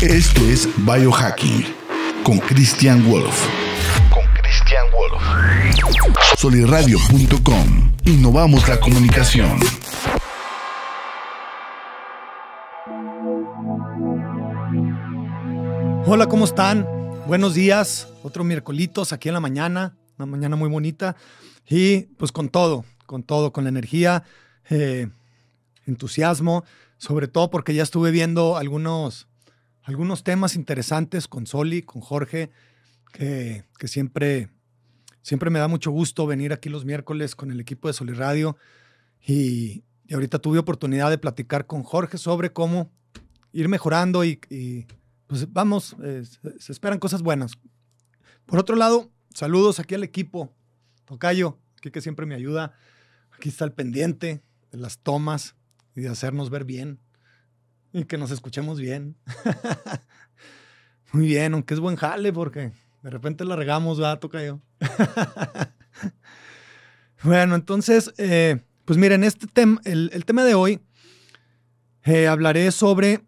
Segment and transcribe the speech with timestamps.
[0.00, 1.66] Esto es Biohacking
[2.22, 3.48] con Christian Wolf.
[4.10, 5.20] Con Christian Wolf.
[6.36, 7.92] Soliradio.com.
[8.04, 9.58] Innovamos la comunicación.
[16.06, 16.86] Hola, ¿cómo están?
[17.26, 18.06] Buenos días.
[18.22, 19.96] Otro miércolitos aquí en la mañana.
[20.16, 21.16] Una mañana muy bonita.
[21.68, 24.22] Y pues con todo, con todo, con la energía,
[24.70, 25.08] eh,
[25.86, 26.64] entusiasmo,
[26.98, 29.27] sobre todo porque ya estuve viendo algunos,
[29.88, 32.50] algunos temas interesantes con Soli, con Jorge,
[33.10, 34.50] que, que siempre,
[35.22, 38.58] siempre me da mucho gusto venir aquí los miércoles con el equipo de Soli Radio.
[39.26, 42.92] Y, y ahorita tuve oportunidad de platicar con Jorge sobre cómo
[43.50, 44.84] ir mejorando y, y
[45.26, 47.52] pues vamos, eh, se, se esperan cosas buenas.
[48.44, 50.52] Por otro lado, saludos aquí al equipo,
[51.06, 52.74] Tocayo, aquí que siempre me ayuda.
[53.32, 55.56] Aquí está el pendiente de las tomas
[55.96, 57.00] y de hacernos ver bien
[57.98, 59.16] y que nos escuchemos bien.
[61.12, 64.60] Muy bien, aunque es buen jale porque de repente la regamos, ¿verdad, Tocayo?
[67.22, 70.80] bueno, entonces, eh, pues miren, este tema, el, el, tema de hoy
[72.04, 73.24] eh, hablaré sobre,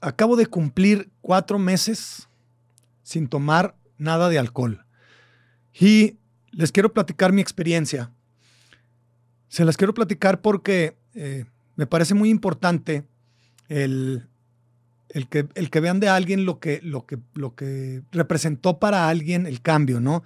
[0.00, 2.28] acabo de cumplir cuatro meses
[3.02, 4.84] sin tomar nada de alcohol.
[5.78, 6.18] Y
[6.50, 8.12] les quiero platicar mi experiencia.
[9.48, 11.44] Se las quiero platicar porque eh,
[11.76, 13.06] me parece muy importante
[13.72, 14.28] el,
[15.08, 19.08] el, que, el que vean de alguien lo que, lo, que, lo que representó para
[19.08, 20.22] alguien el cambio, ¿no?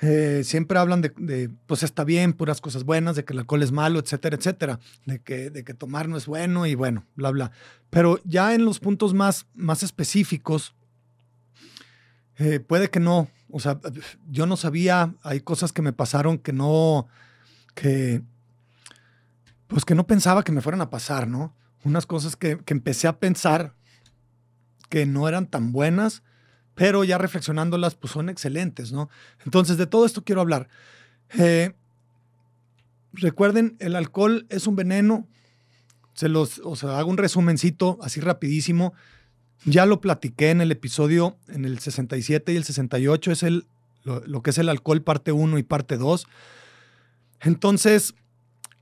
[0.00, 3.70] Eh, siempre hablan de, pues está bien, puras cosas buenas, de que el alcohol es
[3.70, 7.52] malo, etcétera, etcétera, de que, de que tomar no es bueno y bueno, bla, bla.
[7.90, 10.74] Pero ya en los puntos más, más específicos,
[12.38, 13.78] eh, puede que no, o sea,
[14.28, 17.06] yo no sabía, hay cosas que me pasaron que no,
[17.74, 18.22] que,
[19.68, 21.54] pues que no pensaba que me fueran a pasar, ¿no?
[21.84, 23.74] Unas cosas que, que empecé a pensar
[24.88, 26.22] que no eran tan buenas,
[26.74, 29.08] pero ya reflexionándolas, pues son excelentes, ¿no?
[29.44, 30.68] Entonces, de todo esto quiero hablar.
[31.38, 31.74] Eh,
[33.12, 35.26] recuerden, el alcohol es un veneno.
[36.14, 38.92] Se los, o sea, hago un resumencito así rapidísimo.
[39.64, 43.66] Ya lo platiqué en el episodio, en el 67 y el 68, es el,
[44.02, 46.26] lo, lo que es el alcohol parte 1 y parte 2.
[47.40, 48.14] Entonces,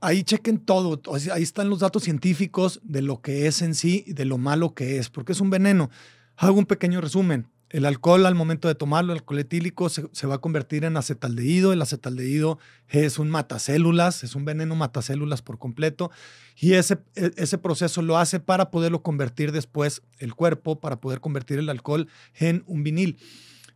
[0.03, 4.13] ahí chequen todo, ahí están los datos científicos de lo que es en sí y
[4.13, 5.89] de lo malo que es, porque es un veneno.
[6.35, 7.47] Hago un pequeño resumen.
[7.69, 10.95] El alcohol al momento de tomarlo, el alcohol etílico, se, se, va a convertir en
[10.95, 11.73] acetaldehído.
[11.73, 16.11] El acetaldehído es un matacélulas, es un veneno matacélulas por completo.
[16.55, 21.57] Y ese, ese proceso lo hace para poderlo convertir después el cuerpo, para poder convertir
[21.57, 23.17] el alcohol en un vinil,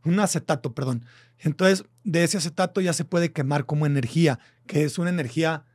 [0.03, 1.03] un acetato, perdón.
[1.39, 5.66] Entonces, de ese acetato ya se puede quemar como energía, que es una energía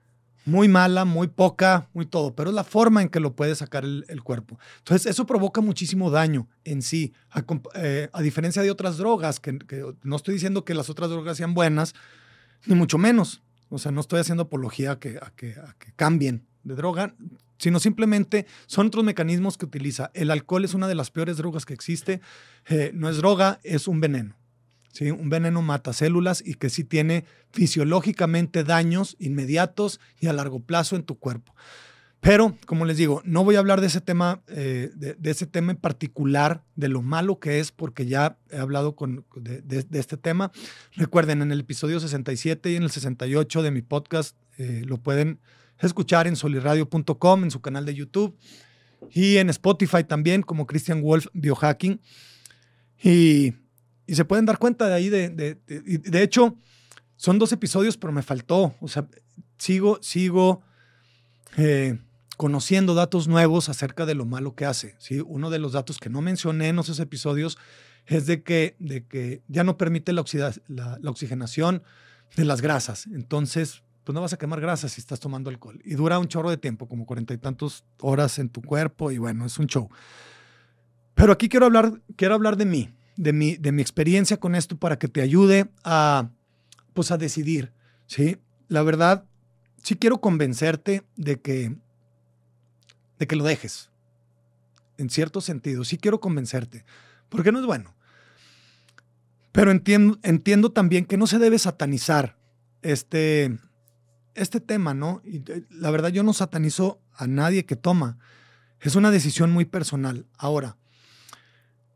[0.45, 3.85] muy mala, muy poca, muy todo, pero es la forma en que lo puede sacar
[3.85, 4.59] el, cuerpo.
[4.79, 7.45] Entonces, eso provoca muchísimo daño en sí, a,
[7.75, 9.59] eh, diferencia de otras drogas, que,
[10.03, 11.95] no estoy diciendo que las otras drogas sean buenas,
[12.67, 13.43] ni mucho menos.
[13.69, 17.15] O sea, no estoy haciendo apología a que, que cambien de droga,
[17.59, 20.11] sino simplemente son otros mecanismos que utiliza.
[20.15, 22.21] El alcohol es una de las peores drogas que existe.
[22.67, 24.37] Eh, no es droga, es un veneno.
[24.93, 25.11] ¿Sí?
[25.11, 30.95] Un veneno mata células y que sí tiene fisiológicamente daños inmediatos y a largo plazo
[30.95, 31.55] en tu cuerpo.
[32.23, 35.73] Pero, como les digo, no voy a hablar de ese tema, eh, de, ese tema
[35.73, 40.53] en particular, de lo malo que es, porque ya he hablado con, de, este tema.
[40.95, 45.41] Recuerden, en el episodio 67 y en el 68 de mi podcast, eh, lo pueden
[45.81, 48.39] escuchar en soliradio.com, en su canal de YouTube
[49.11, 52.01] y en Spotify también, como Christian Wolf Biohacking.
[53.03, 53.55] Y
[54.07, 56.57] y se pueden dar cuenta de ahí, de, de, de, hecho,
[57.17, 58.75] son dos episodios, pero me faltó.
[58.81, 59.07] O sea,
[59.59, 60.63] sigo, sigo
[61.57, 61.99] eh,
[62.37, 64.97] conociendo datos nuevos acerca de lo malo que hace.
[64.99, 65.21] ¿sí?
[65.21, 67.59] Uno de los datos que no mencioné en esos episodios
[68.07, 70.25] es de que, de que ya no permite la,
[70.67, 71.83] la, la oxigenación
[72.37, 73.07] de las grasas.
[73.07, 75.81] Entonces, pues no vas a quemar grasas si estás tomando alcohol.
[75.85, 79.19] Y dura un chorro de tiempo, como cuarenta y tantos horas en tu cuerpo, y
[79.19, 79.89] bueno, es un show.
[81.15, 84.77] Pero aquí quiero hablar, quiero hablar de mí de mi, de mi experiencia con esto
[84.77, 86.31] para que te ayude a,
[86.95, 87.73] pues a decidir,
[88.07, 88.39] ¿sí?
[88.69, 89.25] La verdad,
[89.83, 91.77] sí quiero convencerte de que,
[93.19, 93.91] de que lo dejes,
[94.99, 96.85] en cierto sentido, sí quiero convencerte,
[97.29, 97.95] porque no es bueno.
[99.53, 102.39] Pero entiendo, entiendo también que no se debe satanizar
[102.81, 103.59] este,
[104.35, 105.21] este tema, ¿no?
[105.25, 108.19] Y la verdad yo no satanizo a nadie que toma.
[108.81, 110.27] Es una decisión muy personal.
[110.39, 110.79] Ahora,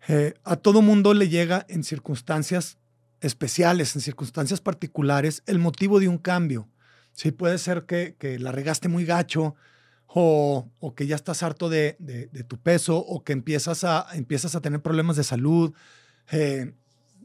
[0.09, 2.79] eh, a todo mundo le llega en circunstancias
[3.21, 6.69] especiales, en circunstancias particulares, el motivo de un cambio.
[7.13, 9.57] Sí, puede ser que, que la regaste muy gacho,
[10.19, 11.97] o, que ya estás harto de,
[12.49, 15.75] tu peso, o que empiezas a, empiezas a tener problemas de salud.
[16.33, 16.73] Eh,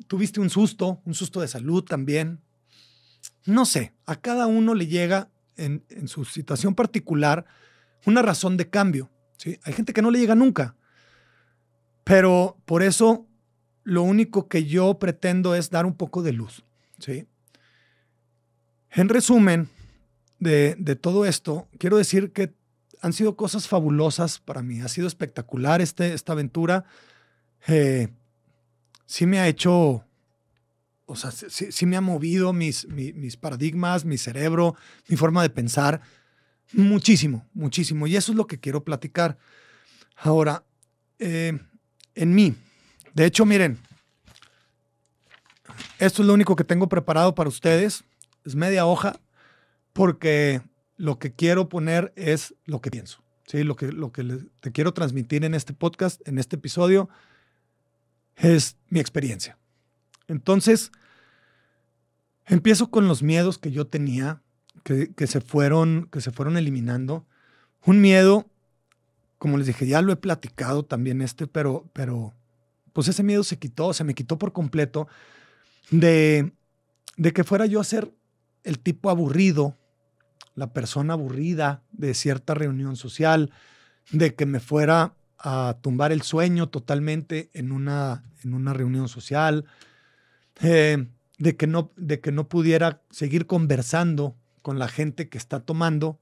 [0.08, 2.42] tuviste un susto, un susto de salud también.
[3.46, 7.46] No sé, a cada uno le llega en, su situación particular
[8.06, 9.10] una razón de cambio.
[9.38, 9.58] ¿sí?
[9.64, 10.76] Hay gente que no le llega nunca,
[12.04, 13.28] pero por eso
[13.84, 16.64] lo único que yo pretendo es dar un poco de luz.
[17.00, 17.26] ¿sí?
[18.92, 19.70] En resumen
[20.40, 22.54] de, todo esto, quiero decir que
[23.02, 24.82] han sido cosas fabulosas para mí.
[24.82, 26.86] Ha sido espectacular este, esta aventura.
[27.68, 28.10] Eh,
[29.06, 30.06] sí me ha hecho,
[31.06, 34.76] o sea, sí, me ha movido mis, mis, paradigmas, mi cerebro,
[35.08, 36.02] mi forma de pensar.
[36.74, 38.08] Muchísimo, muchísimo.
[38.08, 39.38] Y eso es lo que quiero platicar.
[40.16, 40.64] Ahora,
[41.18, 41.58] eh,
[42.16, 42.56] en mí,
[43.14, 43.80] de hecho, miren,
[46.00, 48.04] esto es lo único que tengo preparado para ustedes.
[48.44, 49.20] Es media hoja,
[49.94, 50.62] porque
[50.98, 53.24] lo que quiero poner es lo que pienso.
[53.46, 53.64] ¿sí?
[53.64, 54.24] Lo que, lo que
[54.62, 57.10] te quiero transmitir en este podcast, en este episodio,
[58.36, 59.58] es mi experiencia.
[60.28, 60.92] Entonces,
[62.46, 64.42] empiezo con los miedos que yo tenía,
[64.84, 67.28] que, que, se, fueron, que se fueron eliminando.
[67.86, 68.50] Un miedo,
[69.42, 72.32] como les dije, ya lo he platicado también este, pero, pero
[72.94, 75.08] pues ese miedo se quitó, se me quitó por completo
[75.90, 76.52] de,
[77.18, 78.14] de que fuera yo a ser
[78.64, 79.76] el tipo aburrido,
[80.54, 83.52] la persona aburrida de cierta reunión social,
[84.12, 89.66] de que me fuera a tumbar el sueño totalmente en una, en una reunión social,
[90.62, 91.08] eh,
[91.40, 96.20] de, que no, de que no pudiera seguir conversando con la gente que está tomando.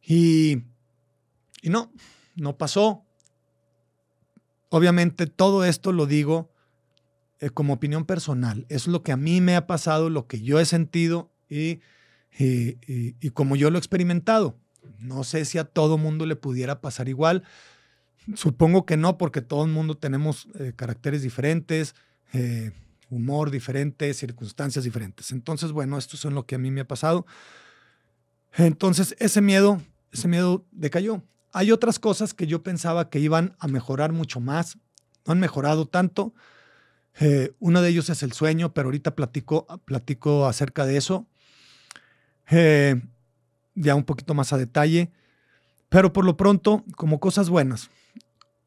[0.00, 0.62] Y,
[1.64, 1.90] y no,
[2.36, 3.06] no pasó.
[4.68, 6.52] Obviamente todo esto lo digo
[7.40, 8.66] eh, como opinión personal.
[8.68, 11.80] Es lo que a mí me ha pasado, lo que yo he sentido y,
[13.32, 14.58] como yo lo he experimentado.
[14.98, 17.44] No sé si a todo mundo le pudiera pasar igual.
[18.34, 21.94] Supongo que no, porque todo el mundo tenemos eh, caracteres diferentes,
[22.34, 22.72] eh,
[23.08, 25.32] humor diferente, circunstancias diferentes.
[25.32, 27.24] Entonces, bueno, esto es lo que a mí me ha pasado.
[28.52, 29.80] Entonces, ese miedo,
[30.12, 31.22] ese miedo decayó.
[31.56, 34.76] Hay otras cosas que yo pensaba que iban a mejorar mucho más.
[35.24, 36.34] No han mejorado tanto.
[37.20, 41.28] Eh, uno de ellos es el sueño, pero ahorita platico, platico acerca de eso.
[42.50, 43.00] Eh,
[43.76, 45.12] ya un poquito más a detalle.
[45.90, 47.88] Pero por lo pronto, como cosas buenas.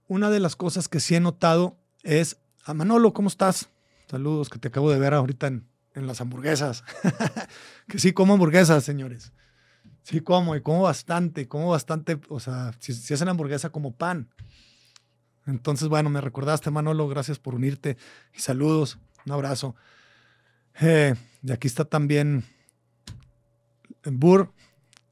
[0.08, 3.68] Una de las cosas que sí he notado es, a Manolo, ¿cómo estás?
[4.10, 6.86] Saludos, que te acabo de ver ahorita en, las hamburguesas.
[7.90, 9.34] que sí como hamburguesas, señores.
[10.08, 14.30] Sí como, y como bastante, como bastante, o sea, si, si hacen hamburguesa como pan.
[15.46, 17.98] Entonces, bueno, me recordaste, Manolo, gracias por unirte
[18.34, 19.76] y saludos, un abrazo.
[20.80, 21.14] Eh,
[21.44, 22.46] y aquí está también
[24.06, 24.54] Burr,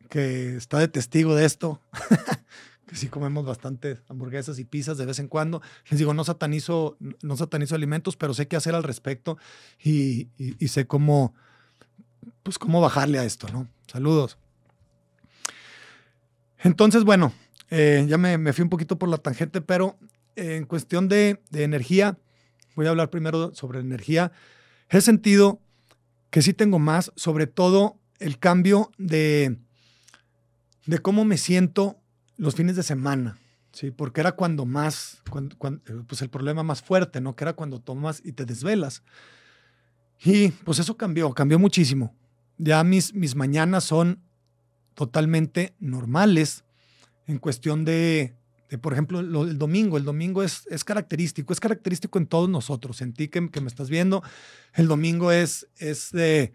[0.09, 1.81] que está de testigo de esto,
[2.87, 5.61] que sí comemos bastante hamburguesas y pizzas de vez en cuando.
[5.89, 9.37] Les digo, no satanizo, no satanizo alimentos, pero sé qué hacer al respecto
[9.77, 10.29] y,
[10.69, 11.33] sé cómo,
[12.43, 13.67] pues cómo bajarle a esto, ¿no?
[13.87, 14.37] Saludos.
[16.65, 17.31] Entonces, bueno,
[17.69, 19.99] eh, ya me, fui un poquito por la tangente, pero
[20.35, 22.17] en cuestión de, energía,
[22.75, 24.31] voy a hablar primero sobre energía.
[24.89, 25.59] He sentido
[26.31, 29.59] que sí tengo más, sobre todo el cambio de,
[30.87, 31.99] de cómo me siento
[32.35, 33.37] los fines de semana,
[33.71, 33.91] ¿sí?
[33.91, 35.55] Porque era cuando más, cuando,
[36.07, 37.35] pues el problema más fuerte, ¿no?
[37.35, 39.03] Que era cuando tomas y te desvelas.
[40.23, 42.15] Y pues eso cambió, cambió muchísimo.
[42.57, 44.24] Ya mis, mis mañanas son
[44.95, 46.63] totalmente normales
[47.27, 48.33] en cuestión de,
[48.81, 49.97] por ejemplo, el domingo.
[49.97, 53.01] El domingo es, es característico, es característico en todos nosotros.
[53.01, 54.23] En ti que, que me estás viendo,
[54.73, 56.53] el domingo es, es de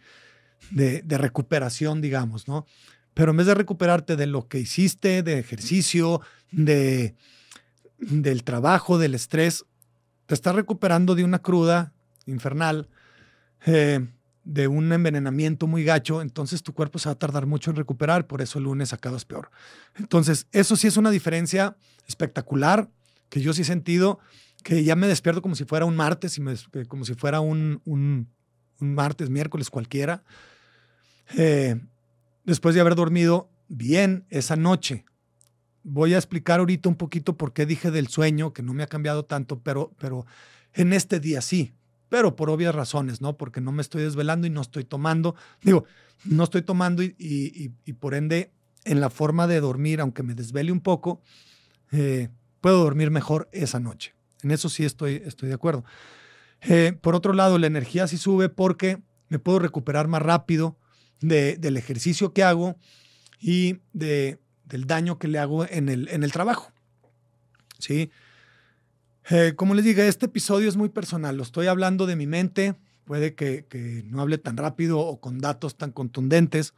[0.70, 2.66] de, recuperación, digamos, ¿no?
[3.14, 6.20] Pero en vez de recuperarte de lo que hiciste, de ejercicio,
[6.52, 7.14] de,
[7.98, 9.64] del trabajo, del estrés,
[10.26, 11.92] te estás recuperando de una cruda
[12.26, 12.88] infernal,
[13.66, 14.06] eh,
[14.44, 18.26] de un envenenamiento muy gacho, entonces tu cuerpo se va a tardar mucho en recuperar,
[18.26, 19.50] por eso el lunes acabas peor.
[19.96, 22.90] Entonces, eso sí es una diferencia espectacular
[23.28, 24.18] que yo sí he sentido,
[24.64, 28.28] que ya me despierto como si fuera un martes, y como si fuera un, un,
[28.80, 30.24] un martes, miércoles cualquiera,
[31.36, 31.80] eh,
[32.44, 35.04] después de haber dormido bien esa noche.
[35.82, 38.88] Voy a explicar ahorita un poquito por qué dije del sueño, que no me ha
[38.88, 40.26] cambiado tanto, pero, pero
[40.74, 41.72] en este día sí,
[42.10, 43.38] pero por obvias razones, ¿no?
[43.38, 45.84] Porque no me estoy desvelando y no estoy tomando, digo,
[46.24, 48.52] no estoy tomando y, por ende
[48.84, 51.22] en la forma de dormir, aunque me desvele un poco,
[51.92, 52.28] eh,
[52.60, 54.14] puedo dormir mejor esa noche.
[54.42, 55.84] En eso sí estoy, de acuerdo.
[56.62, 60.76] Eh, por otro lado, la energía sí sube porque me puedo recuperar más rápido
[61.20, 62.76] del ejercicio que hago
[63.38, 66.72] y de, del daño que le hago en el trabajo.
[67.78, 68.10] ¿Sí?
[69.28, 71.36] Eh, como les digo, este episodio es muy personal.
[71.36, 72.76] Lo estoy hablando de mi mente.
[73.04, 76.74] Puede que, no hable tan rápido o con datos tan contundentes.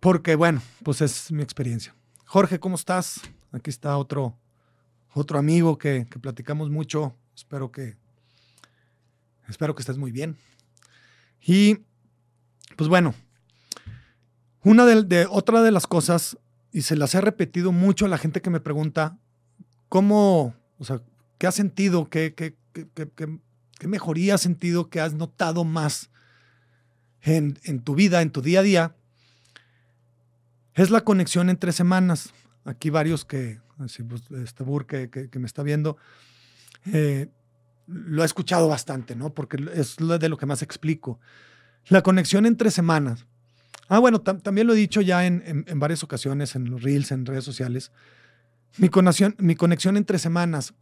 [0.00, 1.94] Porque, bueno, pues es mi experiencia.
[2.26, 3.20] Jorge, ¿cómo estás?
[3.52, 4.36] Aquí está otro,
[5.14, 7.16] otro amigo que, que platicamos mucho.
[7.34, 7.96] Espero que,
[9.48, 10.36] espero que estés muy bien.
[11.40, 11.78] Y,
[12.76, 13.14] pues bueno,
[14.66, 16.38] una de, otra de las cosas,
[16.72, 19.16] y se las he repetido mucho a la gente que me pregunta,
[19.88, 21.00] ¿cómo, o sea,
[21.38, 23.08] qué has sentido, qué, qué, qué,
[23.78, 26.10] qué mejoría has sentido, qué has notado más
[27.22, 28.96] en, en, tu vida, en tu día a día?
[30.74, 32.32] Es la conexión entre semanas.
[32.64, 35.96] Aquí varios que, pues, este Bur que, que, me está viendo,
[36.92, 37.28] eh,
[37.86, 39.32] lo he escuchado bastante, ¿no?
[39.32, 41.20] Porque es de lo que más explico.
[41.88, 43.26] La conexión entre semanas.
[43.88, 47.24] Ah, bueno, también lo he dicho ya en, en, varias ocasiones, en los reels, en
[47.24, 47.92] redes sociales.
[48.78, 50.74] Mi conexión, mi conexión entre semanas.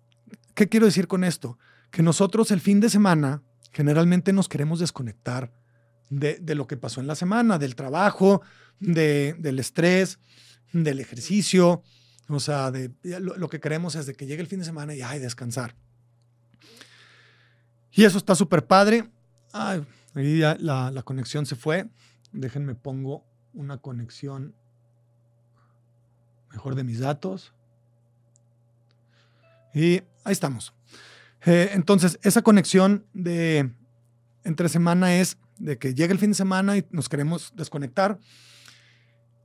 [0.55, 1.59] ¿Qué quiero decir con esto?
[1.91, 5.53] Que nosotros el fin de semana generalmente nos queremos desconectar
[6.11, 8.43] de, de lo que pasó en la semana, del trabajo,
[8.81, 10.19] de, del estrés,
[10.73, 11.83] del ejercicio.
[12.29, 15.03] O sea, de, lo, que queremos es de que llegue el fin de semana y
[15.03, 15.75] ay, descansar.
[17.93, 19.09] Y eso está súper padre.
[19.53, 21.88] Ay, ahí ya la, la conexión se fue.
[22.33, 24.55] Déjenme pongo una conexión
[26.50, 27.54] mejor de mis datos.
[29.75, 30.73] Y ahí estamos.
[31.45, 33.71] Eh, entonces, esa conexión de
[34.45, 38.19] entre semana es de que llega el fin de semana y nos queremos desconectar.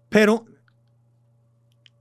[0.10, 0.46] Pero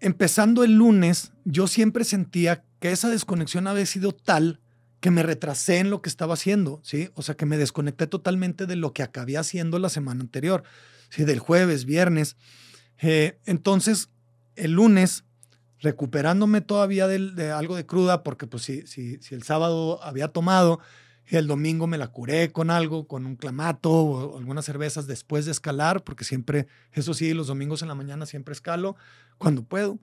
[0.00, 4.60] empezando el lunes, yo siempre sentía que esa desconexión había sido tal
[5.00, 7.10] que me retrasé en lo que estaba haciendo, ¿sí?
[7.14, 10.64] O sea, que me desconecté totalmente de lo que acabé haciendo la semana anterior,
[11.08, 11.24] ¿sí?
[11.24, 12.36] Del jueves, viernes.
[13.00, 14.10] Eh, entonces,
[14.56, 15.24] el lunes,
[15.80, 20.80] recuperándome todavía de, algo de cruda, porque pues si, si, si el sábado había tomado,
[21.26, 25.52] el domingo me la curé con algo, con un clamato o algunas cervezas después de
[25.52, 28.96] escalar, porque siempre, eso sí, los domingos en la mañana siempre escalo
[29.36, 29.98] cuando puedo.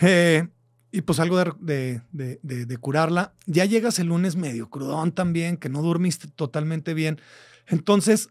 [0.00, 0.48] Eh,
[0.90, 3.34] y pues algo de, de, de, de, curarla.
[3.46, 7.20] Ya llegas el lunes medio crudón también, que no dormiste totalmente bien.
[7.66, 8.30] Entonces,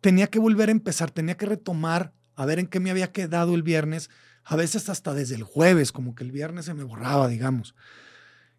[0.00, 3.54] tenía que volver a empezar, tenía que retomar, a ver en qué me había quedado
[3.54, 4.08] el viernes,
[4.50, 7.76] a veces hasta desde el jueves, como que el viernes se me borraba, digamos.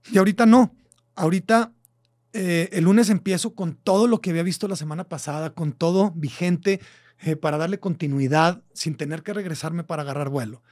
[0.09, 0.73] Y ahorita no,
[1.15, 1.73] ahorita
[2.31, 6.11] eh, el lunes empiezo con todo lo que había visto la semana pasada, con todo
[6.11, 6.79] vigente,
[7.19, 10.63] eh, para darle continuidad sin tener que regresarme para agarrar vuelo.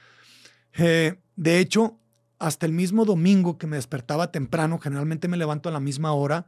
[0.72, 2.00] Eh, de hecho,
[2.38, 6.46] hasta el mismo domingo que me despertaba temprano, generalmente me levanto a la misma hora,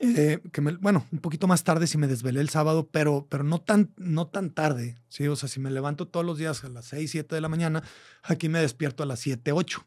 [0.00, 3.44] eh, que me, bueno, un poquito más tarde si me desvelé el sábado, pero, pero
[3.44, 5.26] no, tan, no tan tarde, ¿sí?
[5.28, 7.82] O sea, si me levanto todos los días a las 6, 7 de la mañana,
[8.22, 9.86] aquí me despierto a las 7, 8,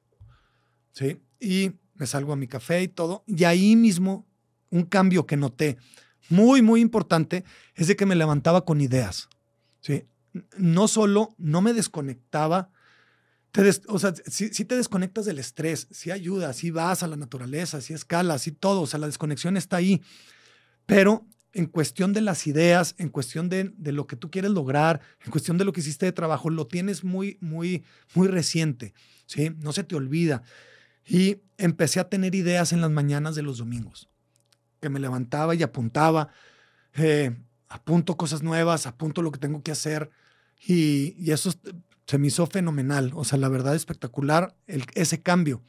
[0.93, 1.21] ¿sí?
[1.39, 4.25] Y me salgo a mi café y todo, y ahí mismo
[4.69, 5.77] un cambio que noté
[6.29, 7.43] muy, muy importante
[7.75, 9.27] es de que me levantaba con ideas,
[9.81, 10.05] ¿sí?
[10.57, 12.71] No solo no me desconectaba,
[13.51, 17.17] te des, o sea, si, te desconectas del estrés, si ayuda, si vas a la
[17.17, 20.01] naturaleza, si escalas, si todo, o sea, la desconexión está ahí.
[20.85, 25.01] Pero en cuestión de las ideas, en cuestión de, de, lo que tú quieres lograr,
[25.25, 27.83] en cuestión de lo que hiciste de trabajo, lo tienes muy, muy,
[28.15, 28.93] muy reciente,
[29.25, 29.51] ¿sí?
[29.59, 30.43] No se te olvida.
[31.05, 34.07] Y empecé a tener ideas en las mañanas de los domingos,
[34.79, 36.29] que me levantaba y apuntaba,
[36.95, 37.35] eh,
[37.67, 40.09] apunto cosas nuevas, apunto lo que tengo que hacer.
[40.65, 41.51] Y, y eso
[42.11, 45.63] se me hizo fenomenal, o sea, la verdad espectacular ese cambio,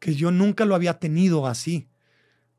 [0.00, 1.88] que yo nunca lo había tenido así.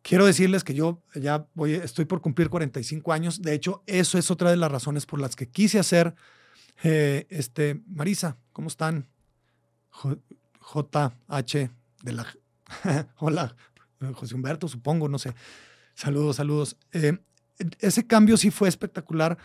[0.02, 4.32] Quiero decirles que yo ya voy, estoy por cumplir 45 años, de hecho, eso es
[4.32, 6.16] otra de las razones por las que quise hacer,
[6.84, 9.10] eh, este, Marisa, ¿cómo están?
[10.74, 11.70] JH
[12.04, 12.26] de la...
[13.18, 13.58] Hola,
[14.14, 15.34] José Humberto, supongo, no sé.
[15.96, 16.78] Saludos, saludos.
[16.94, 17.18] Eh,
[17.80, 19.38] ese cambio sí fue espectacular.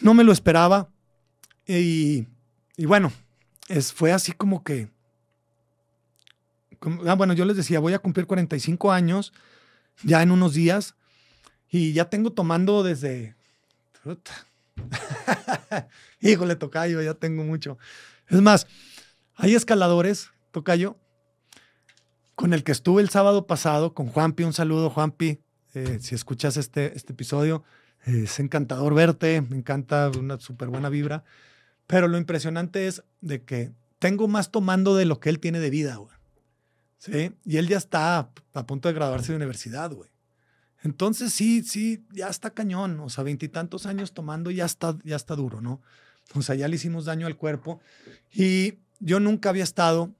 [0.00, 0.90] No me lo esperaba.
[1.64, 2.26] Y
[2.76, 3.12] y bueno,
[3.68, 4.88] es, fue así como que...
[6.78, 9.32] Como, ah, bueno, yo les decía, voy a cumplir 45 años
[10.02, 10.94] ya en unos días
[11.70, 13.34] y ya tengo tomando desde...
[16.20, 17.78] Híjole, tocayo, ya tengo mucho.
[18.28, 18.66] Es más,
[19.34, 20.96] hay escaladores, tocayo,
[22.34, 25.40] con el que estuve el sábado pasado, con Juanpi, un saludo, Juanpi,
[25.74, 27.64] eh, si escuchas este, este episodio,
[28.04, 31.24] es encantador verte, me encanta, una súper buena vibra.
[31.86, 35.70] Pero lo impresionante es de que tengo más tomando de lo que él tiene de
[35.70, 36.16] vida, güey.
[36.98, 37.32] ¿Sí?
[37.44, 40.10] Y él ya está a punto de graduarse de universidad, güey.
[40.82, 43.00] Entonces sí, sí, ya está cañón.
[43.00, 45.80] O sea, veintitantos años tomando ya está, ya está duro, ¿no?
[46.34, 47.80] O sea, ya le hicimos daño al cuerpo.
[48.32, 50.14] Y yo nunca había estado,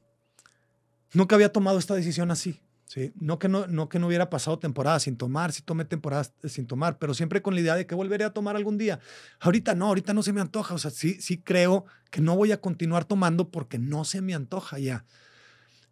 [1.13, 2.61] nunca había tomado esta decisión así.
[2.87, 3.13] ¿Sí?
[3.17, 6.67] No, que no, no que no hubiera pasado temporada sin tomar, sí tomé temporadas sin
[6.67, 9.01] tomar, pero siempre con la idea de que volveré a tomar algún día.
[9.41, 10.75] Ahorita no, ahorita no se me antoja.
[10.75, 14.35] O sea, sí, sí creo que no voy a continuar tomando porque no se me
[14.35, 15.05] antoja ya.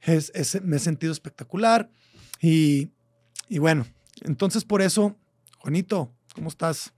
[0.01, 0.33] Es,
[0.63, 1.91] me he sentido espectacular
[2.41, 2.91] y,
[3.49, 3.87] y bueno,
[4.23, 5.17] entonces por eso,
[5.59, 6.93] Juanito, ¿cómo estás?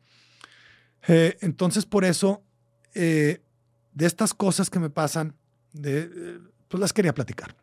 [1.07, 2.43] Eh, entonces por eso,
[2.95, 3.41] eh,
[3.95, 5.37] de estas cosas que me pasan,
[5.85, 7.55] eh, pues las quería platicar.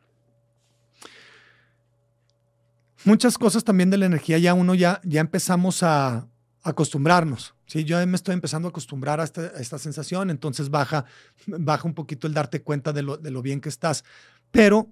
[3.06, 6.28] Muchas cosas también de la energía ya uno ya, ya empezamos a
[6.62, 7.54] acostumbrarnos.
[7.66, 7.84] ¿sí?
[7.84, 11.06] Yo me estoy empezando a acostumbrar a esta, sensación, entonces baja,
[11.46, 14.04] baja un poquito el darte cuenta de lo, de lo bien que estás.
[14.52, 14.88] Pero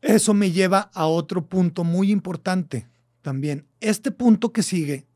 [0.00, 2.88] eso me lleva a otro punto muy importante
[3.22, 3.66] también.
[3.80, 5.06] Este punto que sigue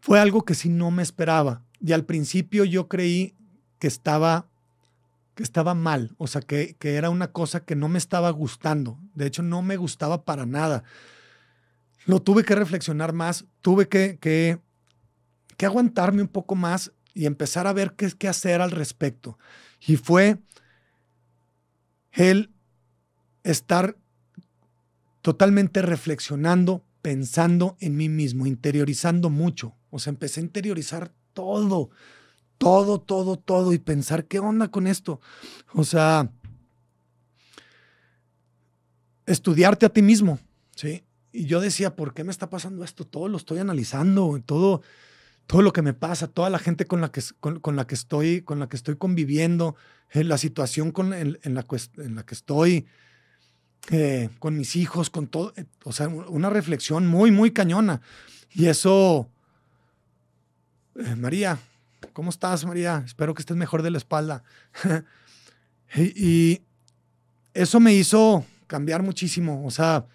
[0.00, 1.62] fue algo que sí no me esperaba.
[1.78, 3.34] Y al principio yo creí
[3.78, 4.49] que estaba,
[5.42, 8.98] estaba mal, o sea, que, que era una cosa que no me estaba gustando.
[9.14, 10.84] De hecho, no me gustaba para nada.
[12.06, 14.60] Lo tuve que reflexionar más, tuve que, que,
[15.64, 19.38] aguantarme un poco más y empezar a ver qué, qué hacer al respecto.
[19.86, 20.38] Y fue
[22.12, 22.50] el
[23.44, 23.96] estar
[25.22, 29.76] totalmente reflexionando, pensando en mí mismo, interiorizando mucho.
[29.90, 31.90] O sea, empecé a interiorizar todo,
[32.60, 35.18] todo, todo, todo y pensar, ¿qué onda con esto?
[35.72, 36.30] O sea,
[39.24, 40.38] estudiarte a ti mismo,
[40.76, 41.02] ¿sí?
[41.32, 43.06] Y yo decía, ¿por qué me está pasando esto?
[43.06, 44.82] Todo lo estoy analizando, todo,
[45.46, 48.42] todo lo que me pasa, toda la gente con la que, con, la que, estoy,
[48.42, 49.74] con la que estoy conviviendo,
[50.10, 51.64] en la situación con, en, la,
[51.96, 52.86] en la que estoy,
[53.90, 58.02] eh, con mis hijos, con todo, eh, o sea, una reflexión muy, muy cañona.
[58.50, 59.30] Y eso,
[60.96, 61.58] eh, María,
[62.12, 63.02] ¿cómo estás, María?
[63.06, 64.42] Espero que estés mejor de la espalda.
[65.96, 66.62] y,
[67.54, 70.06] eso me hizo cambiar muchísimo, o sea,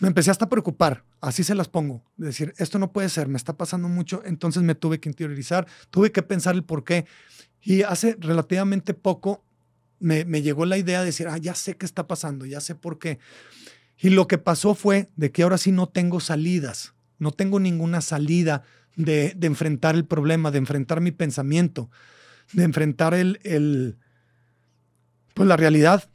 [0.00, 3.36] me empecé hasta a preocupar, así se las pongo, decir, esto no puede ser, me
[3.36, 7.06] está pasando mucho, entonces me tuve que interiorizar, tuve que pensar el por qué.
[7.62, 9.44] Y hace relativamente poco
[10.00, 12.98] me, llegó la idea de decir, ah, ya sé qué está pasando, ya sé por
[12.98, 13.18] qué.
[13.98, 18.00] Y lo que pasó fue de que ahora sí no tengo salidas, no tengo ninguna
[18.00, 18.64] salida
[18.96, 21.90] de, enfrentar el problema, de enfrentar mi pensamiento,
[22.52, 23.96] de enfrentar el, el,
[25.34, 26.08] pues la realidad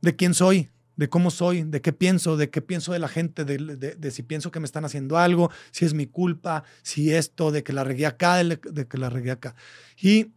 [0.00, 3.44] de quién soy, de cómo soy, de qué pienso, de qué pienso de la gente,
[3.44, 3.56] de,
[3.96, 7.62] de, si pienso que me están haciendo algo, si es mi culpa, si esto, de
[7.62, 9.54] que la regué acá, de, de que la regué acá.
[10.00, 10.32] Y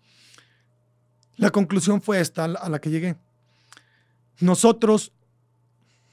[1.37, 3.17] la conclusión fue esta a la que llegué.
[4.39, 5.11] Nosotros,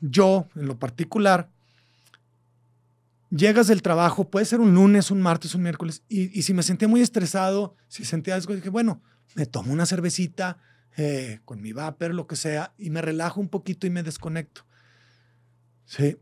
[0.01, 1.52] yo en lo particular,
[3.35, 6.88] llegas del trabajo, puede ser un lunes, un martes, un miércoles, y, si me sentía
[6.88, 9.03] muy estresado, si sentía algo, dije, bueno,
[9.35, 10.59] me tomo una cervecita
[10.97, 14.66] eh, con mi vapor, lo que sea, y me relajo un poquito y me desconecto.
[15.85, 16.16] Sí.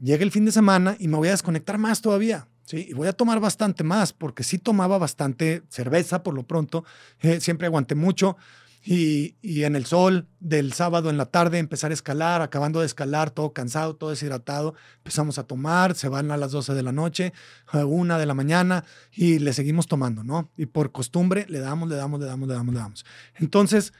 [0.00, 2.48] Llega el fin de semana y me voy a desconectar más todavía.
[2.64, 6.84] Sí, y voy a tomar bastante más, porque sí tomaba bastante cerveza por lo pronto,
[7.20, 8.38] eh, siempre aguanté mucho.
[8.86, 13.30] Y, en el sol del sábado en la tarde empezar a escalar, acabando de escalar,
[13.30, 17.32] todo cansado, todo deshidratado, empezamos a tomar, se van a las 12 de la noche,
[17.68, 20.50] a una de la mañana y le seguimos tomando, ¿no?
[20.58, 23.06] Y por costumbre le damos, le damos, le damos, le damos, le damos.
[23.36, 23.94] Entonces,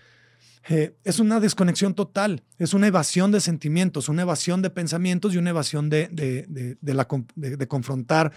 [0.68, 5.38] eh, es una desconexión total, es una evasión de sentimientos, una evasión de pensamientos y
[5.38, 8.32] una evasión de, de, de, la, de, confrontar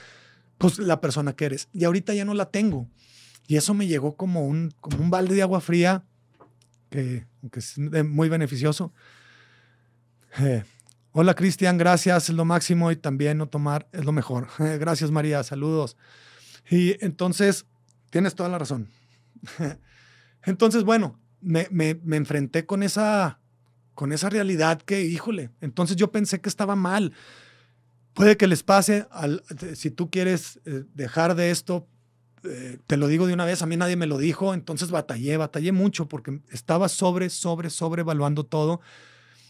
[0.58, 1.68] pues, la persona que eres.
[1.74, 2.88] Y ahorita ya no la tengo.
[3.48, 6.04] Y eso me llegó como un, como un balde de agua fría,
[6.90, 8.94] que, es muy beneficioso.
[10.40, 10.64] Eh,
[11.12, 14.48] hola Cristian, gracias, es lo máximo y también no tomar es lo mejor.
[14.80, 15.98] gracias María, saludos.
[16.70, 17.66] Y entonces,
[18.10, 18.90] tienes toda la razón.
[20.44, 23.40] entonces, bueno, me, me, me enfrenté con esa,
[23.94, 27.14] con esa realidad que, híjole, entonces yo pensé que estaba mal.
[28.14, 29.44] Puede que les pase, al,
[29.76, 31.88] si tú quieres eh, dejar de esto,
[32.50, 35.38] eh, te lo digo de una vez, a mí nadie me lo dijo, entonces batallé,
[35.38, 38.82] batallé mucho porque estaba sobre, sobre, sobre evaluando todo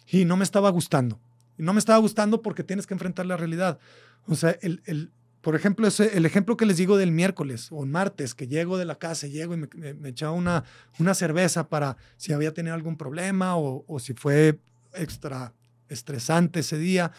[0.07, 1.19] y no me estaba gustando.
[1.57, 3.79] Y no me estaba gustando porque tienes que enfrentar la realidad.
[4.27, 7.86] O sea, el, el por ejemplo, ese, el ejemplo que les digo del miércoles o
[7.86, 10.63] martes, que llego de la casa, llego y me, me, echaba una,
[10.99, 14.60] una cerveza para si había tenido algún problema o, o si fue
[14.93, 15.53] extra
[15.89, 17.12] estresante ese día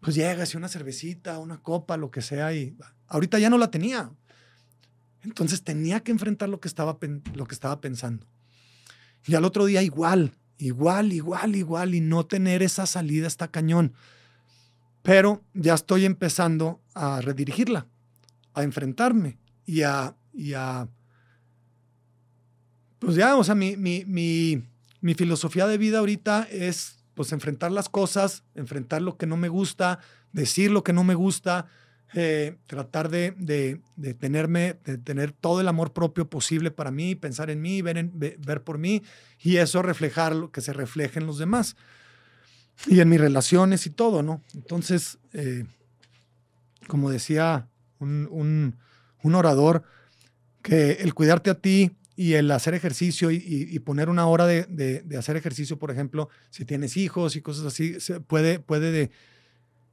[0.00, 2.76] pues llegas y una cervecita, una copa, lo que sea, y
[3.08, 4.10] ahorita ya no la tenía.
[5.28, 6.98] Entonces tenía que enfrentar lo que estaba,
[7.34, 8.26] lo que estaba pensando.
[9.26, 13.92] Y al otro día igual, igual, igual, igual, y no tener esa salida está cañón.
[15.02, 17.86] Pero ya estoy empezando a redirigirla,
[18.54, 20.88] a enfrentarme y a, y a
[22.98, 24.64] pues ya, o sea, mi, mi, mi,
[25.00, 29.48] mi filosofía de vida ahorita es pues enfrentar las cosas, enfrentar lo que no me
[29.48, 30.00] gusta,
[30.32, 31.66] decir lo que no me gusta,
[32.14, 37.50] eh, tratar de, de, tenerme, de tener todo el amor propio posible para mí, pensar
[37.50, 39.02] en mí, ver, ver por mí
[39.40, 41.76] y eso reflejar lo que se refleje en los demás
[42.86, 44.42] y en mis relaciones y todo, ¿no?
[44.54, 45.64] Entonces, eh,
[46.86, 47.68] como decía
[47.98, 48.76] un,
[49.22, 49.82] orador,
[50.62, 55.36] que el cuidarte a ti y el hacer ejercicio y, poner una hora de, hacer
[55.36, 59.10] ejercicio, por ejemplo, si tienes hijos y cosas así, se puede, puede de,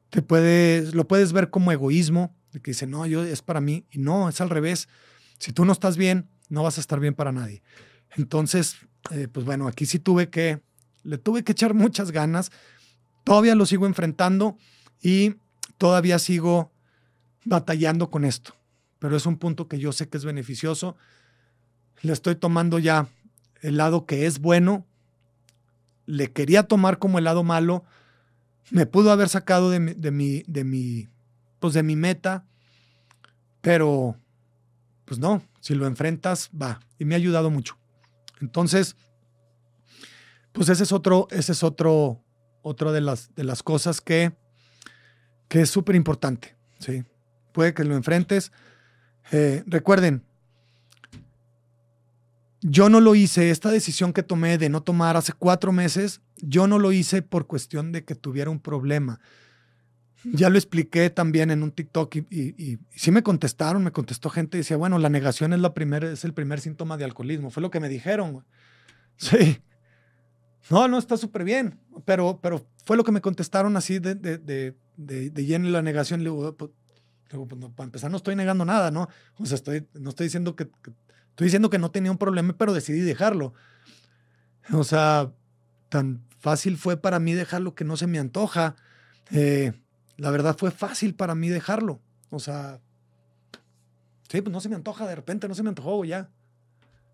[0.09, 3.85] te puedes, lo puedes ver como egoísmo, de que dice, no, yo es para mí,
[3.91, 4.87] y no, es al revés.
[5.39, 7.61] Si tú no estás bien, no vas a estar bien para nadie.
[8.15, 8.77] Entonces,
[9.11, 10.61] eh, pues bueno, aquí sí tuve que,
[11.03, 12.51] le tuve que echar muchas ganas.
[13.23, 14.57] Todavía lo sigo enfrentando
[15.01, 15.35] y
[15.77, 16.71] todavía sigo
[17.43, 18.55] batallando con esto.
[18.99, 20.95] Pero es un punto que yo sé que es beneficioso.
[22.01, 23.07] Le estoy tomando ya
[23.61, 24.85] el lado que es bueno.
[26.05, 27.83] Le quería tomar como el lado malo,
[28.71, 31.09] me pudo haber sacado de mi, de mi, de mi,
[31.59, 32.45] pues de mi meta,
[33.61, 34.17] pero
[35.05, 36.79] pues no, si lo enfrentas, va.
[36.97, 37.77] Y me ha ayudado mucho.
[38.41, 38.95] Entonces,
[40.51, 42.23] pues ese es otro, ese es otro,
[42.61, 44.35] otro de las, de las cosas que,
[45.47, 46.55] que es súper importante.
[46.79, 47.03] ¿sí?
[47.51, 48.51] Puede que lo enfrentes.
[49.31, 50.23] Eh, recuerden,
[52.61, 56.67] yo no lo hice, esta decisión que tomé de no tomar hace cuatro meses, yo
[56.67, 59.19] no lo hice por cuestión de que tuviera un problema.
[60.33, 64.57] Ya lo expliqué también en un TikTok y, y, sí me contestaron, me contestó gente
[64.57, 67.51] y decía, bueno, la negación es, la primera, es el primer síntoma de alcoholismo.
[67.51, 68.43] Fue lo que me dijeron.
[69.17, 69.61] Sí.
[70.71, 74.39] No, no, está súper bien, pero, pero fue lo que me contestaron así de, de,
[74.39, 76.23] de, de, lleno la negación.
[76.23, 76.71] Le digo, pues,
[77.29, 79.07] pues para empezar no estoy negando nada, ¿no?
[79.37, 80.67] O sea, estoy, no estoy diciendo que
[81.35, 83.53] Estoy diciendo que no tenía un problema, pero decidí dejarlo.
[84.71, 85.33] O sea,
[85.89, 88.75] tan fácil fue para mí dejarlo que no se me antoja.
[89.31, 89.73] Eh,
[90.17, 91.99] la verdad fue fácil para mí dejarlo.
[92.29, 92.79] O sea,
[94.29, 96.29] sí, pues no se me antoja, de repente no se me antojó ya.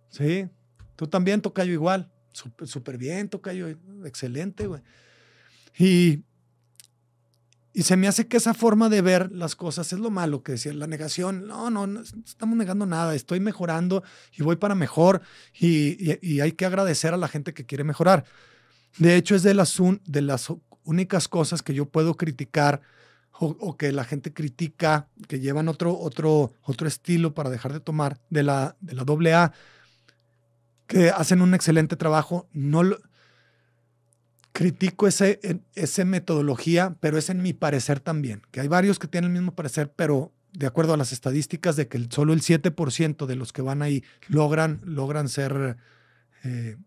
[0.10, 0.50] Sí,
[0.96, 2.12] tú también, Tocayo, igual.
[2.34, 3.68] Súper bien, Tocayo,
[4.06, 4.82] excelente, güey.
[5.78, 6.24] Y
[7.74, 10.54] y se me hace que esa forma de ver las cosas es lo malo que
[10.54, 14.04] decía, la negación, no, no, no estamos negando nada, estoy mejorando
[14.34, 15.22] y voy para mejor
[15.58, 18.26] y, hay que agradecer a la gente que quiere mejorar.
[18.98, 20.52] De hecho, es de las, de las
[20.84, 22.82] únicas cosas que yo puedo criticar
[23.44, 28.20] o, que la gente critica, que llevan otro, otro, otro estilo para dejar de tomar
[28.30, 29.52] de la, de la AA,
[30.86, 32.48] que hacen un excelente trabajo.
[32.54, 32.84] No,
[34.52, 35.40] critico ese,
[35.74, 39.56] esa metodología, pero es en mi parecer también, que hay varios que tienen el mismo
[39.56, 43.62] parecer, pero de acuerdo a las estadísticas de que solo el 7% de los que
[43.62, 45.78] van ahí logran, logran ser...
[46.44, 46.78] Eh,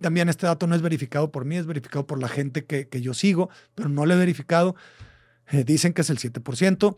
[0.00, 3.00] también este dato no es verificado por mí, es verificado por la gente que, que
[3.00, 4.76] yo sigo, pero no lo he verificado.
[5.50, 6.96] Eh, dicen que es el 7%.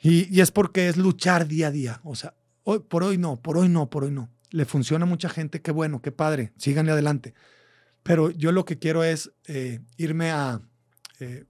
[0.00, 2.00] Y, y, es porque es luchar día a día.
[2.04, 4.28] O sea, hoy, por hoy no, por hoy no, por hoy no.
[4.50, 7.34] Le funciona a mucha gente, qué bueno, qué padre, síganle adelante.
[8.02, 10.60] Pero yo lo que quiero es eh, irme a,
[11.20, 11.46] eh,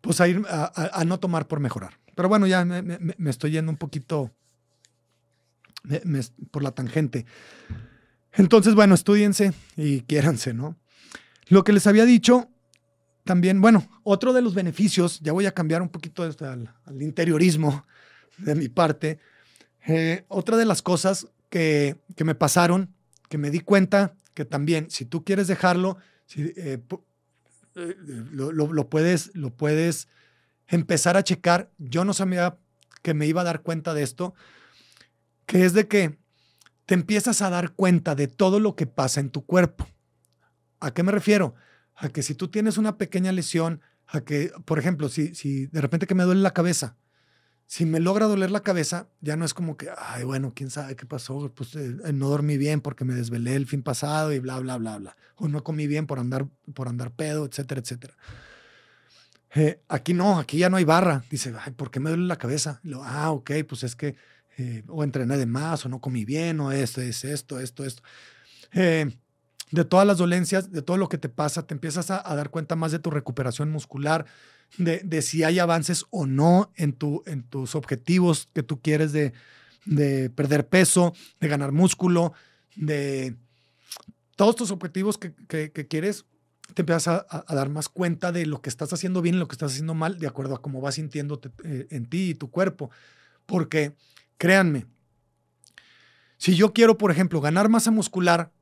[0.00, 1.98] pues a, ir a, no tomar por mejorar.
[2.14, 4.32] Pero bueno, ya me, estoy yendo un poquito
[6.50, 7.26] por la tangente.
[8.32, 10.76] Entonces, bueno, estudiense y quiéranse, ¿no?
[11.48, 12.48] Lo que les había dicho
[13.24, 17.84] también, bueno, otro de los beneficios, ya voy a cambiar un poquito al, al, interiorismo
[18.38, 19.18] de mi parte.
[19.86, 22.94] Eh, otra de las cosas que, que me pasaron,
[23.28, 25.98] que me di cuenta que también, si tú quieres dejarlo,
[26.36, 26.80] eh,
[27.74, 27.94] eh,
[28.30, 30.06] lo, puedes, lo puedes
[30.68, 31.72] empezar a checar.
[31.78, 32.56] Yo no sabía
[33.02, 34.34] que me iba a dar cuenta de esto,
[35.44, 36.18] que es de que
[36.88, 39.86] te empiezas a dar cuenta de todo lo que pasa en tu cuerpo.
[40.80, 41.54] ¿A qué me refiero?
[41.94, 45.82] A que si tú tienes una pequeña lesión, a que, por ejemplo, si, si de
[45.82, 46.96] repente que me duele la cabeza,
[47.66, 50.96] si me logra doler la cabeza, ya no es como que, ay, bueno, quién sabe
[50.96, 54.58] qué pasó, pues eh, no dormí bien porque me desvelé el fin pasado y bla,
[54.58, 55.16] bla, bla, bla.
[55.36, 58.14] O no comí bien por andar, por andar pedo, etcétera, etcétera.
[59.54, 61.22] Eh, aquí no, aquí ya no hay barra.
[61.28, 62.80] Dice, ay, ¿por qué me duele la cabeza?
[62.82, 64.16] lo, ah, ok, pues es que
[64.58, 68.02] eh, o entrené de más, o no comí bien, o esto, es esto, esto, esto.
[68.72, 72.76] de todas las dolencias, de todo lo que te pasa, te empiezas a dar cuenta
[72.76, 74.26] más de tu recuperación muscular,
[74.76, 79.32] de, si hay avances o no en tus objetivos que tú quieres de,
[80.34, 82.32] perder peso, de ganar músculo,
[82.76, 83.34] de
[84.36, 85.32] todos tus objetivos que,
[85.88, 86.26] quieres,
[86.74, 89.54] te empiezas a, dar más cuenta de lo que estás haciendo bien y lo que
[89.54, 92.90] estás haciendo mal, de acuerdo a cómo vas sintiéndote eh, en ti y tu cuerpo.
[93.46, 93.94] Porque,
[94.38, 94.86] créanme,
[96.38, 98.52] Si yo quiero, por ejemplo, ganar masa muscular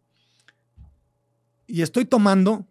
[1.66, 2.66] y estoy tomando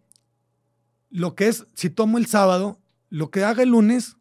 [1.10, 4.16] lo que es, si tomo el sábado, lo que haga el lunes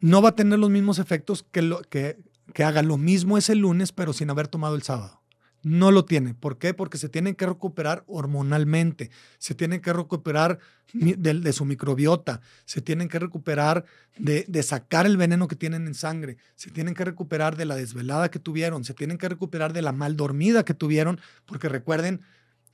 [0.00, 2.18] no va a tener los mismos efectos que, lo, que,
[2.52, 5.21] que haga lo mismo ese lunes, pero sin haber tomado el sábado.
[5.62, 6.34] No lo tiene.
[6.34, 6.74] ¿Por qué?
[6.74, 10.58] Porque se tienen que recuperar hormonalmente, se tienen que recuperar
[10.92, 13.84] de, su microbiota, se tienen que recuperar
[14.18, 17.76] de, de, sacar el veneno que tienen en sangre, se tienen que recuperar de la
[17.76, 22.22] desvelada que tuvieron, se tienen que recuperar de la mal dormida que tuvieron, porque recuerden,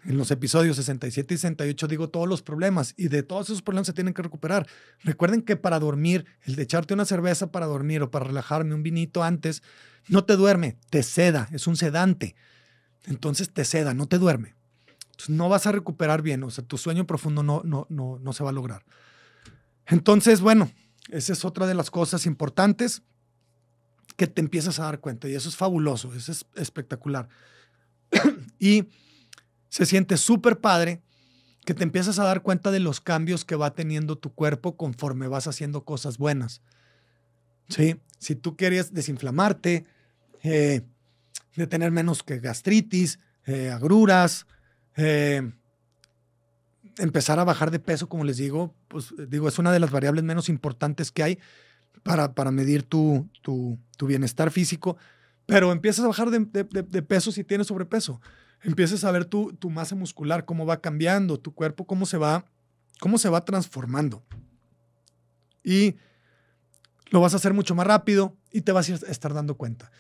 [0.04, 3.86] en los episodios 67 y 68 digo todos los problemas y de todos esos problemas
[3.88, 4.66] se tienen que recuperar.
[5.00, 8.82] Recuerden que para dormir, el de echarte una cerveza para dormir o para relajarme, un
[8.82, 9.62] vinito antes,
[10.08, 12.36] no te duerme, te seda, es un sedante.
[13.08, 14.54] Entonces te seda, no te duerme.
[15.28, 18.44] No vas a recuperar bien, o sea, tu sueño profundo no, no, no, no se
[18.44, 18.84] va a lograr.
[19.86, 20.70] Entonces, bueno,
[21.08, 23.02] esa es otra de las cosas importantes
[24.16, 27.28] que te empiezas a dar cuenta y eso es fabuloso, eso es espectacular.
[28.58, 28.84] y
[29.68, 31.02] se siente súper padre
[31.64, 35.28] que te empiezas a dar cuenta de los cambios que va teniendo tu cuerpo conforme
[35.28, 36.62] vas haciendo cosas buenas.
[37.68, 37.96] ¿Sí?
[38.18, 39.84] Si tú querías desinflamarte,
[40.42, 40.82] eh,
[41.56, 44.46] de tener menos que gastritis, eh, agruras,
[44.96, 45.50] eh,
[46.98, 50.24] empezar a bajar de peso, como les digo, pues digo, es una de las variables
[50.24, 51.38] menos importantes que hay
[52.02, 54.96] para, para medir tu, tu, bienestar físico,
[55.46, 58.20] pero empiezas a bajar de, de peso si tienes sobrepeso
[58.62, 62.44] empieces a ver tu, tu masa muscular, cómo va cambiando, tu cuerpo, cómo se va,
[63.00, 64.22] cómo se va transformando.
[65.62, 65.96] Y
[67.10, 69.90] lo vas a hacer mucho más rápido y te vas a estar dando cuenta.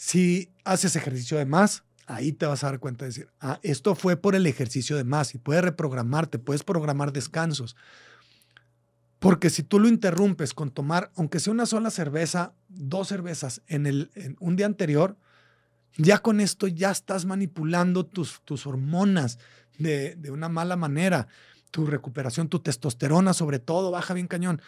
[0.00, 3.96] Si haces ejercicio de más, ahí te vas a dar cuenta de decir, ah, esto
[3.96, 7.74] fue por el ejercicio de más y puedes reprogramarte, puedes programar descansos.
[9.18, 13.86] Porque si tú lo interrumpes con tomar, aunque sea una sola cerveza, dos cervezas en,
[13.86, 15.16] el, un día anterior,
[15.96, 19.40] ya con esto ya estás manipulando tus, tus hormonas
[19.78, 21.26] de, de, una mala manera.
[21.72, 24.62] Tu recuperación, tu testosterona sobre todo, baja bien cañón.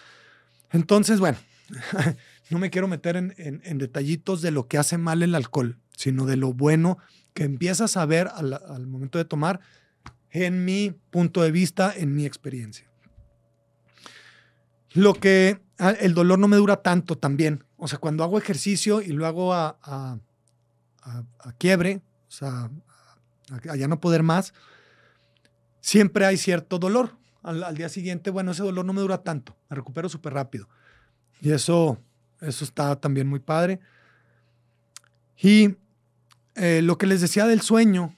[0.72, 1.38] Entonces, bueno,
[2.50, 6.36] no me quiero meter en, detallitos de lo que hace mal el alcohol, sino de
[6.36, 6.98] lo bueno
[7.34, 9.60] que empiezas a ver al, al momento de tomar
[10.30, 12.90] en mi punto de vista, en mi experiencia.
[14.92, 17.64] Lo que ah, el dolor no me dura tanto también.
[17.76, 20.18] O sea, cuando hago ejercicio y lo hago a
[21.58, 22.70] quiebre, o sea,
[23.50, 24.54] a, ya no poder más,
[25.80, 27.16] siempre hay cierto dolor.
[27.42, 30.68] Al, día siguiente, bueno, ese dolor no me dura tanto, me recupero súper rápido.
[31.40, 31.98] Y eso,
[32.40, 33.80] eso está también muy padre.
[35.42, 35.76] Y
[36.54, 38.16] eh, lo que les decía del sueño,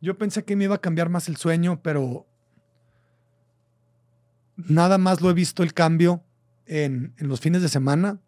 [0.00, 2.26] yo pensé que me iba a cambiar más el sueño, pero
[4.56, 6.22] nada más lo he visto el cambio
[6.66, 8.20] en, en los fines de semana.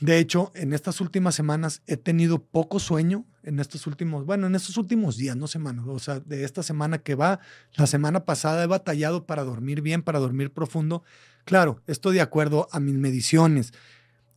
[0.00, 4.54] De hecho, en estas últimas semanas he tenido poco sueño, en estos últimos, bueno, en
[4.54, 7.40] estos últimos días, no semanas, o sea, de esta semana que va,
[7.74, 11.04] la semana pasada he batallado para dormir bien, para dormir profundo.
[11.44, 13.72] Claro, esto de acuerdo a mis mediciones,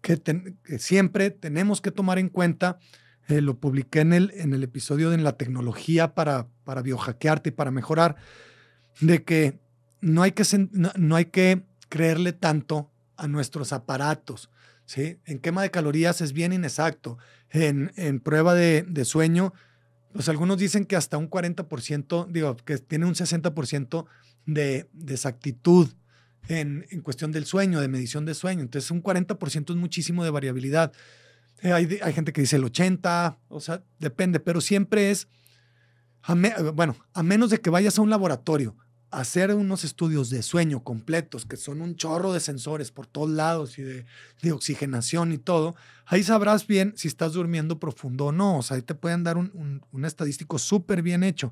[0.01, 0.21] que,
[0.77, 2.79] siempre tenemos que tomar en cuenta,
[3.27, 7.53] eh, lo publiqué en el, en el episodio de la tecnología para, para biohackearte y
[7.53, 8.15] para mejorar,
[9.01, 9.59] de que
[10.01, 14.49] no hay que, no hay que creerle tanto a nuestros aparatos
[14.87, 15.19] ¿sí?
[15.25, 17.19] En quema de calorías es bien inexacto.
[17.51, 19.53] En, en prueba de, de, sueño,
[20.13, 24.05] pues algunos dicen que hasta un 40%, digo, que tiene un 60%
[24.47, 25.89] de, de exactitud
[26.47, 28.61] en, en, cuestión del sueño, de medición de sueño.
[28.61, 30.91] Entonces, un 40% es muchísimo de variabilidad.
[31.61, 35.27] Eh, hay, hay, gente que dice el 80, o sea, depende, pero siempre es,
[36.73, 38.75] bueno, a menos de que vayas a un laboratorio
[39.11, 43.79] hacer unos estudios de sueño completos, que son un chorro de sensores por todos lados
[43.79, 44.05] y de,
[44.41, 48.57] de, oxigenación y todo, ahí sabrás bien si estás durmiendo profundo o no.
[48.57, 51.51] O sea, ahí te pueden dar un, un, estadístico súper bien hecho.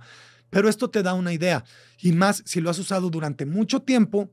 [0.50, 1.64] Pero esto te da una idea.
[2.00, 4.30] Y más si lo has usado durante mucho tiempo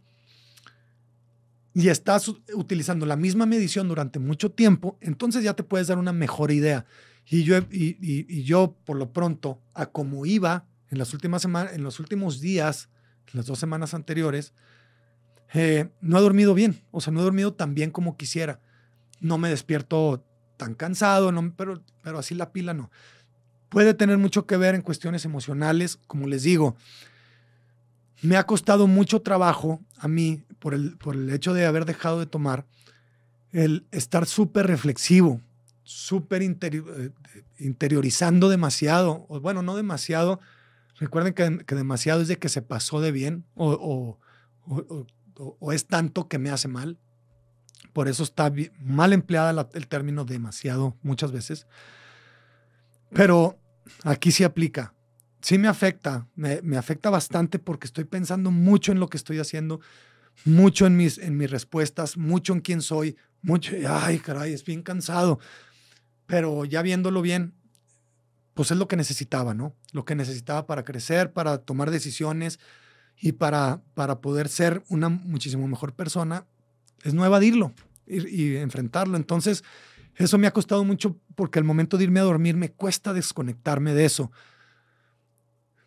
[1.74, 6.12] y estás utilizando la misma medición durante mucho tiempo, entonces ya te puedes dar una
[6.12, 6.84] mejor idea.
[7.26, 11.82] Y yo, y, yo por lo pronto, a como iba en las últimas semanas, en
[11.82, 12.90] los últimos días,
[13.32, 14.52] las dos semanas anteriores,
[15.54, 18.60] eh, no he dormido bien, o sea, no he dormido tan bien como quisiera.
[19.20, 22.90] No me despierto tan cansado, no, pero, pero así la pila no.
[23.68, 26.76] Puede tener mucho que ver en cuestiones emocionales, como les digo.
[28.22, 32.20] Me ha costado mucho trabajo a mí, por el, por el hecho de haber dejado
[32.20, 32.64] de tomar,
[33.52, 35.40] el estar súper reflexivo,
[35.82, 37.10] súper eh,
[37.58, 40.40] interiorizando demasiado, o bueno, no demasiado,
[41.02, 44.18] Recuerden que, demasiado es de que se pasó de bien o,
[45.72, 46.96] es tanto que me hace mal.
[47.92, 51.66] Por eso está mal empleada el término demasiado muchas veces.
[53.12, 53.58] Pero
[54.04, 54.94] aquí sí aplica.
[55.42, 59.80] Sí me afecta, me, afecta bastante porque estoy pensando mucho en lo que estoy haciendo,
[60.44, 64.82] mucho en mis, en mis respuestas, mucho en quién soy, mucho, ay, caray, es bien
[64.82, 65.40] cansado.
[66.26, 67.54] Pero ya viéndolo bien,
[68.54, 69.74] pues es lo que necesitaba, ¿no?
[69.90, 72.60] Lo que necesitaba para crecer, para tomar decisiones
[73.18, 76.46] y para, para poder ser una muchísimo mejor persona,
[77.02, 77.74] es no evadirlo
[78.06, 79.16] y, y enfrentarlo.
[79.16, 79.64] Entonces,
[80.14, 83.92] eso me ha costado mucho porque al momento de irme a dormir me cuesta desconectarme
[83.92, 84.30] de eso.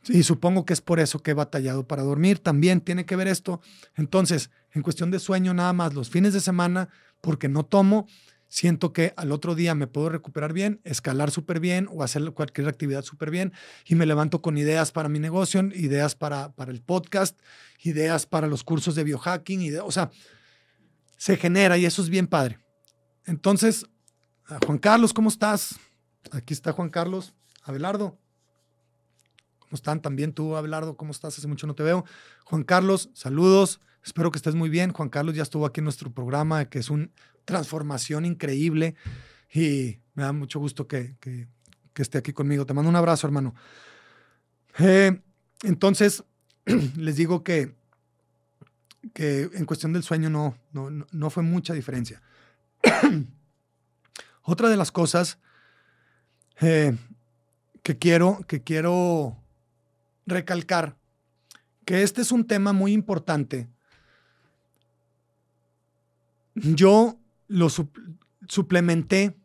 [0.07, 2.39] Y supongo que es por eso que he batallado para dormir.
[2.39, 3.61] También tiene que ver esto.
[3.95, 6.89] Entonces, en cuestión de sueño, nada más los fines de semana,
[7.21, 8.07] porque no tomo,
[8.47, 12.67] siento que al otro día me puedo recuperar bien, escalar súper bien o hacer cualquier
[12.67, 13.53] actividad súper bien
[13.85, 17.39] y me levanto con ideas para mi negocio, ideas para, para el podcast,
[17.83, 20.11] ideas para los cursos de biohacking, o sea,
[21.17, 22.59] se genera y eso es bien padre.
[23.25, 23.85] Entonces,
[24.65, 25.75] Juan Carlos, ¿cómo estás?
[26.31, 27.33] Aquí está Juan Carlos.
[27.63, 28.19] Abelardo.
[29.65, 30.01] ¿Cómo están?
[30.01, 31.37] También tú, Abelardo, ¿cómo estás?
[31.37, 32.05] Hace mucho no te veo.
[32.43, 33.81] Juan Carlos, saludos.
[34.03, 34.93] Espero que estés muy bien.
[34.93, 37.09] Juan Carlos ya estuvo aquí en nuestro programa, que es una
[37.45, 38.95] transformación increíble
[39.51, 41.15] y me da mucho gusto que,
[41.95, 42.65] esté aquí conmigo.
[42.65, 43.55] Te mando un abrazo, hermano.
[44.77, 45.19] Eh,
[45.63, 46.23] entonces,
[46.97, 47.73] les digo que,
[49.13, 52.21] que en cuestión del sueño no, no, no fue mucha diferencia.
[54.43, 55.39] Otra de las cosas
[56.61, 56.95] eh,
[57.81, 59.37] que, quiero, que quiero
[60.25, 60.97] recalcar,
[61.85, 63.69] que este es un tema muy importante.
[66.55, 67.67] Yo lo
[68.47, 69.37] suplementé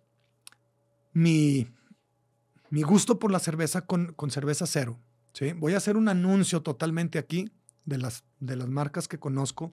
[1.13, 1.67] mi,
[2.71, 4.99] mi, gusto por la cerveza con, con cerveza cero.
[5.33, 5.53] ¿sí?
[5.53, 7.51] Voy a hacer un anuncio totalmente aquí
[7.85, 9.73] de las, de las marcas que conozco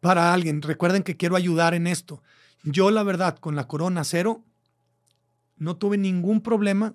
[0.00, 0.62] para alguien.
[0.62, 2.22] Recuerden que quiero ayudar en esto.
[2.62, 4.44] Yo, la verdad, con la Corona Cero,
[5.56, 6.94] no tuve ningún problema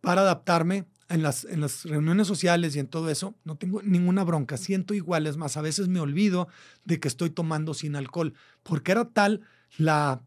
[0.00, 3.34] para adaptarme en las, en las reuniones sociales y en todo eso.
[3.44, 4.56] No tengo ninguna bronca.
[4.56, 5.26] Siento igual.
[5.26, 6.48] Es más, a veces me olvido
[6.84, 9.42] de que estoy tomando sin alcohol, porque era tal
[9.76, 10.22] la,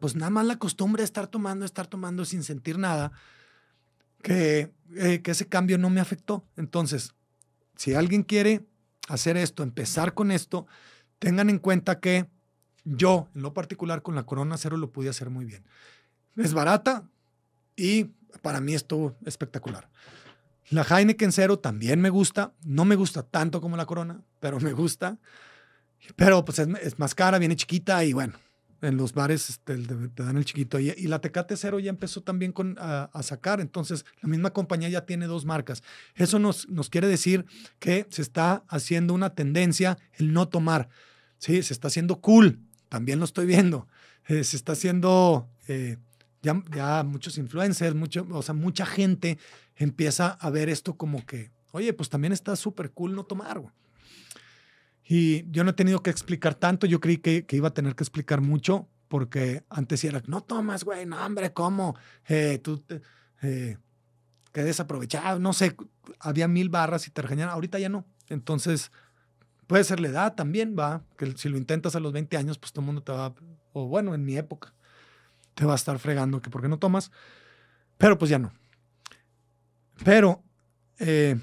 [0.00, 3.12] pues nada más la costumbre de estar tomando, estar tomando sin sentir nada,
[4.22, 6.44] que, eh, que ese cambio no me afectó.
[6.56, 7.14] Entonces,
[7.76, 8.64] si alguien quiere
[9.08, 10.66] hacer esto, empezar con esto,
[11.18, 12.26] tengan en cuenta que
[12.84, 15.64] yo, en lo particular, con la Corona Cero lo pude hacer muy bien.
[16.36, 17.08] Es barata
[17.76, 18.10] y
[18.42, 19.88] para mí estuvo espectacular.
[20.70, 22.52] La Heineken Cero también me gusta.
[22.64, 25.18] No me gusta tanto como la Corona, pero me gusta.
[26.16, 28.34] Pero pues es, más cara, viene chiquita y bueno,
[28.82, 30.78] en los bares este, te, dan el chiquito.
[30.78, 33.60] Y, la Tecate Cero ya empezó también con, a, sacar.
[33.60, 35.82] Entonces, la misma compañía ya tiene dos marcas.
[36.14, 37.44] Eso nos, nos quiere decir
[37.78, 40.88] que se está haciendo una tendencia el no tomar.
[41.38, 42.60] Sí, se está haciendo cool
[42.94, 43.88] también lo estoy viendo.
[44.28, 45.96] Eh, se está haciendo, eh,
[46.44, 49.38] ya, ya, muchos influencers, mucho, o sea, mucha gente
[49.74, 53.60] empieza a ver esto como que, oye, pues también está súper cool no tomar.
[55.06, 58.04] Y yo no he tenido que explicar tanto, yo creí que, iba a tener que
[58.04, 61.96] explicar mucho, porque antes era, no tomas, güey, no, hombre, ¿cómo?
[62.28, 62.84] Eh, tú
[63.42, 63.76] eh,
[64.52, 65.76] qué desaprovechado, no sé,
[66.20, 68.06] había mil barras y te ahorita ya no.
[68.28, 68.90] Entonces,
[69.66, 72.72] Puede ser la edad también, va, que si lo intentas a los 20 años, pues
[72.72, 73.34] todo el mundo te va,
[73.72, 74.73] o bueno, en mi época,
[75.54, 77.10] te va a estar fregando que por qué no tomas,
[77.98, 78.52] pero pues ya no.
[80.02, 80.42] Pero,
[80.98, 81.38] eh,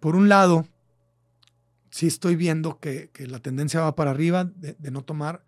[0.00, 0.66] por un lado,
[1.90, 5.44] sí estoy viendo que, la tendencia va para arriba de, no tomar,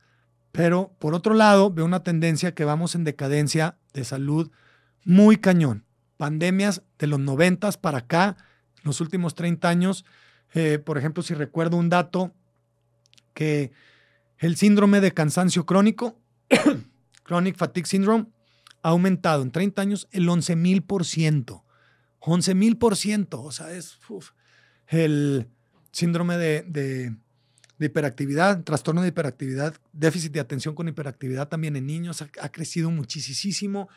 [0.52, 4.50] pero por otro lado, veo una tendencia que vamos en decadencia de salud
[5.04, 5.84] muy cañón.
[6.16, 8.36] Pandemias de los 90 para acá,
[8.82, 10.04] los últimos 30 años,
[10.54, 12.32] eh, por ejemplo, si recuerdo un dato,
[13.34, 13.70] que
[14.38, 16.18] el síndrome de cansancio crónico,
[17.28, 18.26] Chronic Fatigue Syndrome,
[18.82, 21.64] ha aumentado en 30 años el 11 mil por ciento.
[22.20, 23.42] 11 mil por ciento.
[23.42, 23.98] O sea, es
[24.88, 25.46] el
[25.92, 27.14] síndrome de,
[27.78, 33.88] hiperactividad, trastorno de hiperactividad, déficit de atención con hiperactividad también en niños ha, crecido muchísimo.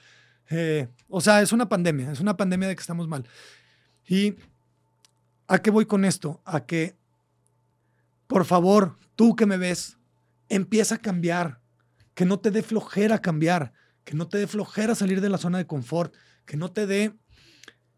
[0.50, 3.26] Eh, o sea, es una pandemia, es una pandemia de que estamos mal.
[4.06, 4.36] Y
[5.52, 6.42] ¿A qué voy con esto?
[6.46, 6.96] A que,
[8.28, 9.98] por favor, tú que me ves,
[10.48, 11.60] empieza a cambiar,
[12.22, 15.58] que no te dé flojera cambiar, que no te dé flojera salir de la zona
[15.58, 16.14] de confort,
[16.46, 17.16] que no te dé,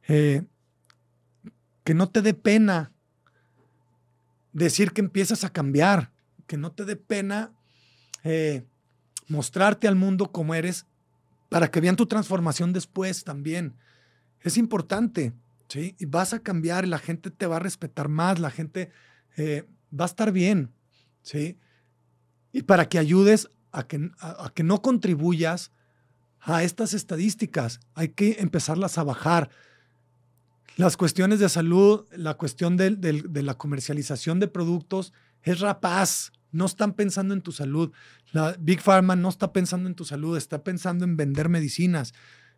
[0.07, 0.43] eh,
[1.83, 2.93] que no te dé pena
[4.53, 6.13] decir que empiezas a cambiar,
[6.47, 7.51] que no te dé pena
[8.23, 8.65] eh,
[9.27, 10.85] mostrarte al mundo como eres
[11.49, 13.75] para que vean tu transformación después también.
[14.39, 15.33] Es importante.
[15.67, 15.97] ¿sí?
[15.99, 18.89] Y vas a cambiar, la gente te va a respetar más, la gente
[19.35, 20.71] eh, va a estar bien,
[21.23, 21.57] ¿sí?
[22.53, 25.71] Y para que ayudes a que, a, que no contribuyas
[26.39, 29.49] a estas estadísticas, hay que empezarlas a bajar.
[30.77, 36.31] Las cuestiones de salud, la cuestión de, de la comercialización de productos es rapaz.
[36.51, 37.91] No están pensando en tu salud.
[38.31, 42.13] La Big Pharma no está pensando en tu salud, está pensando en vender medicinas.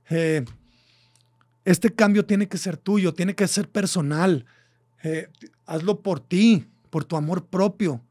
[0.09, 0.45] Eh,
[1.63, 4.45] este cambio tiene que ser tuyo, tiene que ser personal.
[5.03, 5.29] Eh,
[5.65, 8.04] hazlo por ti, por tu amor propio,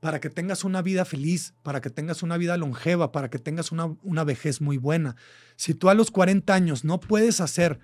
[0.00, 3.72] para que tengas una vida feliz, para que tengas una vida longeva, para que tengas
[3.72, 5.16] una, una vejez muy buena.
[5.56, 7.80] Si tú a los 40 años no puedes hacer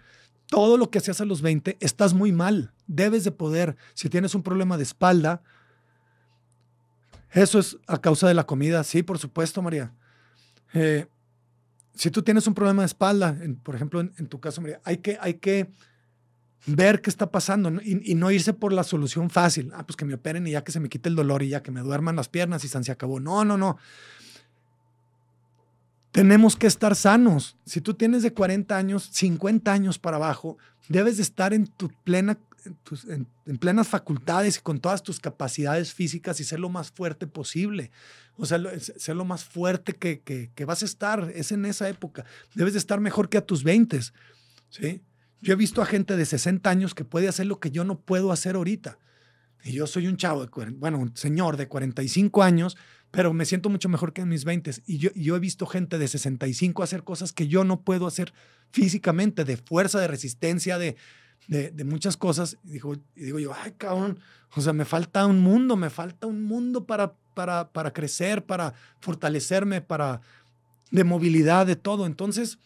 [0.46, 2.72] todo lo que hacías a los 20, estás muy mal.
[2.86, 3.76] Debes de poder.
[3.94, 5.42] Si tienes un problema de espalda,
[7.30, 8.84] eso es a causa de la comida.
[8.84, 9.92] Sí, por supuesto, María.
[10.72, 11.06] Eh,
[11.94, 15.18] si tú tienes un problema de espalda, por ejemplo, en, tu caso, María, hay que,
[15.20, 15.72] hay que
[16.66, 19.70] ver qué está pasando y, no irse por la solución fácil.
[19.74, 21.62] Ah, pues que me operen y ya que se me quite el dolor y ya
[21.62, 23.20] que me duerman las piernas y se acabó.
[23.20, 23.78] No, no, no.
[26.12, 27.56] Tenemos que estar sanos.
[27.66, 30.56] Si tú tienes de 40 años, 50 años para abajo,
[30.88, 32.38] debes de estar en tu plena
[33.08, 37.90] en, plenas facultades y con todas tus capacidades físicas y ser lo más fuerte posible.
[38.36, 41.30] O sea, ser lo más fuerte que, que, vas a estar.
[41.34, 42.24] Es en esa época.
[42.54, 44.00] Debes de estar mejor que a tus 20.
[44.70, 45.02] ¿sí?
[45.44, 48.00] Yo he visto a gente de 60 años que puede hacer lo que yo no
[48.00, 48.98] puedo hacer ahorita.
[49.62, 52.78] Y yo soy un chavo, de, bueno, un señor de 45 años,
[53.10, 54.70] pero me siento mucho mejor que en mis 20.
[54.86, 58.32] Y yo, he visto gente de 65 hacer cosas que yo no puedo hacer
[58.70, 60.96] físicamente, de fuerza, de resistencia, de,
[61.48, 62.56] de, muchas cosas.
[62.64, 62.80] Y
[63.14, 64.20] digo yo, ay, cabrón,
[64.56, 68.72] o sea, me falta un mundo, me falta un mundo para, para, para crecer, para
[68.98, 70.22] fortalecerme, para
[70.90, 72.06] de movilidad, de todo.
[72.06, 72.58] Entonces,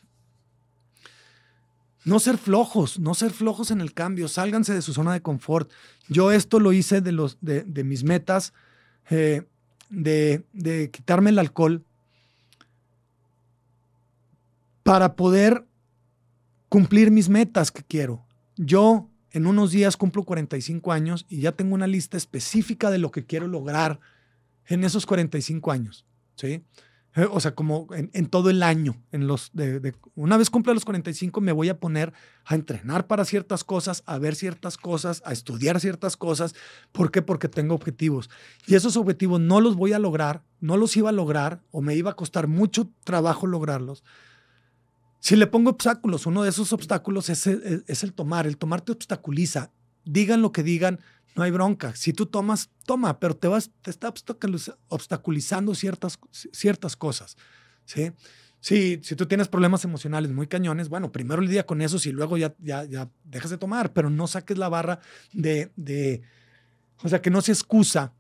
[2.05, 5.71] no ser flojos, no ser flojos en el cambio, sálganse de su zona de confort.
[6.09, 8.53] Yo esto lo hice de, los, de, mis metas,
[9.11, 9.43] eh,
[9.91, 11.85] de, de quitarme el alcohol
[14.83, 15.67] para poder
[16.69, 18.25] cumplir mis metas que quiero.
[18.57, 23.11] Yo en unos días cumplo 45 años y ya tengo una lista específica de lo
[23.11, 24.01] que quiero lograr
[24.67, 26.63] en esos 45 años, ¿sí?
[27.17, 28.97] Eh, o sea, como en, todo el año.
[29.13, 32.13] En los de, una vez cumpla los 45 me voy a poner
[32.45, 36.55] a entrenar para ciertas cosas, a ver ciertas cosas, a estudiar ciertas cosas.
[36.93, 37.23] ¿Por qué?
[37.23, 38.31] Porque tengo objetivos.
[38.67, 41.95] Y esos objetivos no los voy a lograr, no los iba a lograr o me
[41.97, 44.05] iba a costar mucho trabajo lograrlos
[45.21, 48.47] si le pongo obstáculos, uno de esos obstáculos es, el tomar.
[48.47, 49.73] El tomar te obstaculiza.
[50.05, 51.01] Digan lo que digan,
[51.39, 51.95] no hay bronca.
[51.95, 54.13] Si tú tomas, toma, pero te, vas, te está
[54.89, 57.37] obstaculizando ciertas, ciertas cosas.
[57.85, 58.11] ¿sí?
[58.59, 62.37] Si, si tú tienes problemas emocionales muy cañones, bueno, primero lidia con eso y luego
[62.37, 64.99] ya, ya, ya dejas de tomar, pero no saques la barra
[65.33, 66.23] de, de
[67.05, 68.13] o sea, que no se excusa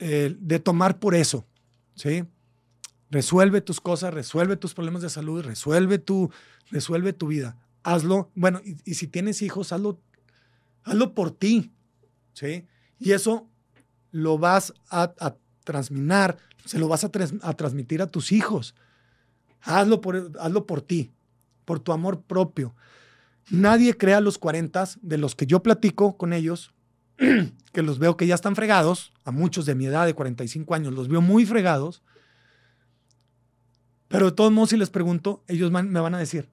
[0.00, 1.46] eh, de tomar por eso.
[1.94, 2.24] ¿sí?
[3.08, 6.32] Resuelve tus cosas, resuelve tus problemas de salud, resuelve tu,
[6.72, 7.56] resuelve tu vida.
[7.84, 8.32] Hazlo.
[8.34, 10.00] Bueno, y, si tienes hijos, hazlo,
[10.84, 11.72] hazlo por ti.
[12.32, 12.66] ¿sí?
[12.98, 13.48] Y eso
[14.10, 18.74] lo vas a, a transmitir, se lo vas a, transmitir a tus hijos.
[19.60, 21.12] Hazlo por, hazlo por ti,
[21.64, 22.74] por tu amor propio.
[23.50, 26.74] Nadie crea los 40 de los que yo platico con ellos,
[27.72, 30.92] que los veo que ya están fregados, a muchos de mi edad de 45 años,
[30.92, 32.02] los veo muy fregados
[34.12, 36.50] pero de todos modos, si les pregunto, ellos me van a decir,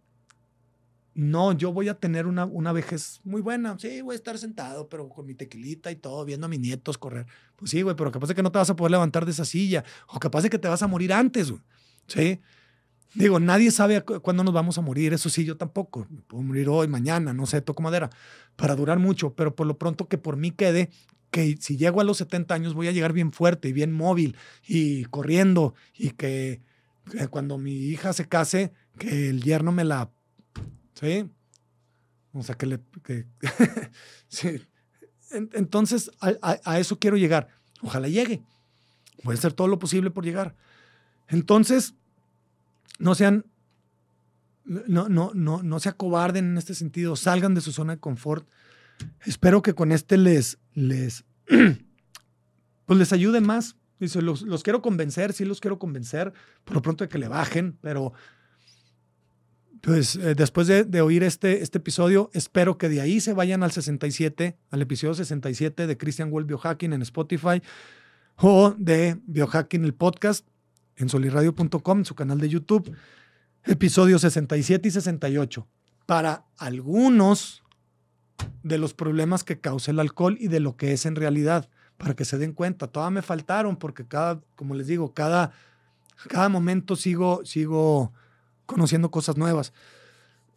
[1.20, 3.78] no, yo voy a tener una, una vejez muy buena.
[3.80, 6.97] Sí, voy a estar sentado, pero con mi tequilita y todo, viendo a mis nietos
[6.97, 7.26] correr.
[7.55, 9.45] Pues sí, güey, pero capaz de que no te vas a poder levantar de esa
[9.45, 9.84] silla.
[10.07, 11.61] O capaz de que te vas a morir antes, güey.
[12.07, 12.39] Sí.
[13.15, 15.13] Digo, nadie sabe cuándo nos vamos a morir.
[15.13, 16.05] Eso sí, yo tampoco.
[16.09, 18.09] Me puedo morir hoy, mañana, no sé, toco madera,
[18.55, 19.34] para durar mucho.
[19.34, 20.89] Pero por lo pronto que por mí quede,
[21.32, 24.36] que si llego a los 70 años voy a llegar bien fuerte y bien móvil
[24.67, 26.61] y corriendo y que
[27.30, 30.11] cuando mi hija se case, que el yerno me la.
[30.99, 31.29] ¿Sí?
[32.33, 32.79] O sea, que le.
[34.27, 34.61] sí.
[35.31, 37.49] Entonces, a, eso quiero llegar.
[37.81, 38.41] Ojalá llegue.
[39.23, 40.55] Voy a hacer todo lo posible por llegar.
[41.27, 41.95] Entonces,
[42.97, 43.45] no sean.
[44.65, 47.15] No, no, no, no se acobarden en este sentido.
[47.15, 48.47] Salgan de su zona de confort.
[49.25, 50.59] Espero que con este les.
[50.73, 51.25] les
[52.85, 56.31] pues les ayude más Dice, los, los, quiero convencer, sí los quiero convencer,
[56.63, 58.13] por lo pronto de que le bajen, pero
[59.82, 63.71] pues eh, después de, oír este, este episodio, espero que de ahí se vayan al
[63.71, 67.61] 67, al episodio 67 de Christian Wolf Biohacking en Spotify
[68.36, 70.45] o de Biohacking el podcast
[70.95, 72.93] en soliradio.com, su canal de YouTube,
[73.63, 75.67] episodios 67 y 68,
[76.05, 77.63] para algunos
[78.63, 82.15] de los problemas que causa el alcohol y de lo que es en realidad para
[82.15, 82.88] que se den cuenta.
[82.88, 85.51] Todas me faltaron porque cada, como les digo, cada,
[86.27, 88.13] cada momento sigo, sigo
[88.70, 89.74] conociendo cosas nuevas.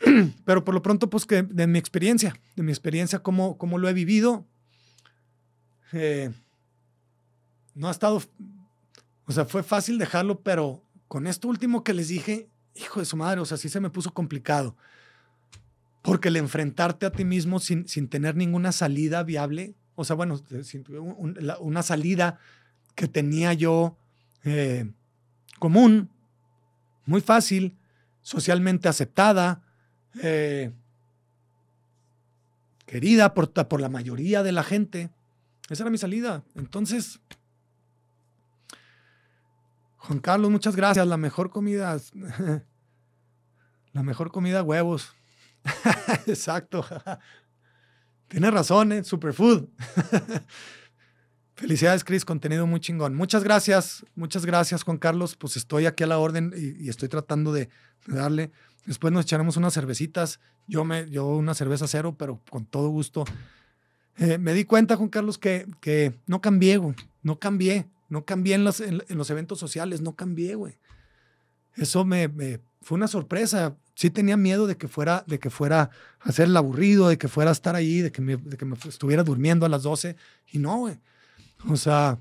[0.45, 3.89] Pero por lo pronto, pues que de mi experiencia, de mi experiencia, cómo, cómo lo
[3.89, 4.45] he vivido,
[5.93, 6.31] eh,
[7.75, 8.23] no ha estado,
[9.25, 13.17] o sea, fue fácil dejarlo, pero con esto último que les dije, hijo de su
[13.17, 14.77] madre, o sea, sí se me puso complicado.
[16.03, 20.39] Porque el enfrentarte a ti mismo sin, sin tener ninguna salida viable, o sea, bueno,
[21.61, 22.39] una salida
[22.95, 23.97] que tenía yo
[24.45, 24.91] eh,
[25.59, 26.11] común,
[27.07, 27.79] muy fácil,
[28.23, 29.63] socialmente aceptada,
[30.23, 30.73] eh,
[32.87, 35.11] querida por, por la mayoría de la gente.
[35.69, 36.43] Esa era mi salida.
[36.55, 37.21] Entonces,
[39.97, 41.07] Juan Carlos, muchas gracias.
[41.07, 41.97] La mejor comida,
[43.93, 45.13] la mejor comida, huevos.
[46.27, 46.85] Exacto.
[48.29, 49.05] Tienes razón, ¿eh?
[49.05, 49.69] Superfood.
[51.55, 53.15] Felicidades, Chris, contenido muy chingón.
[53.15, 55.37] Muchas gracias, muchas gracias, Juan Carlos.
[55.37, 57.69] Pues estoy aquí a la orden y, estoy tratando de,
[58.07, 58.51] darle.
[58.87, 60.41] Después nos echaremos unas cervecitas.
[60.67, 63.25] Yo, me, yo una cerveza cero, pero con todo gusto.
[64.17, 66.95] Eh, me di cuenta, Juan Carlos, que, que no cambié, güey.
[67.23, 67.87] No cambié.
[68.09, 70.01] No cambié en los, en, los eventos sociales.
[70.01, 70.79] No cambié, güey.
[71.77, 73.77] Eso me, me, fue una sorpresa.
[73.95, 75.91] Sí tenía miedo de que fuera, de que fuera
[76.21, 78.65] a hacer el aburrido, de que fuera a estar ahí, de que me, de que
[78.65, 80.17] me estuviera durmiendo a las 12.
[80.51, 80.99] Y no, güey
[81.69, 82.19] o sea,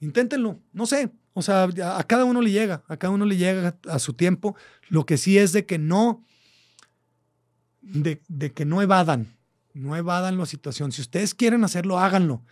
[0.00, 1.10] inténtenlo, no sé.
[1.38, 4.56] O sea, a cada uno le llega, a cada uno le llega a su tiempo.
[4.88, 6.24] Lo que sí es de que no,
[7.82, 8.22] de,
[8.54, 9.36] que no evadan,
[9.74, 10.92] no evadan la situación.
[10.92, 12.42] Si ustedes quieren hacerlo, háganlo.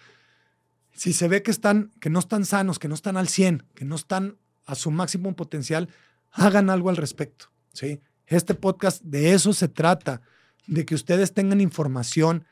[0.92, 3.86] Si se ve que están, que no están sanos, que no están al 100, que
[3.86, 5.88] no están a su máximo potencial,
[6.30, 7.46] hagan algo al respecto.
[7.72, 8.02] ¿sí?
[8.26, 10.20] Este podcast de eso se trata,
[10.66, 12.44] de que ustedes tengan información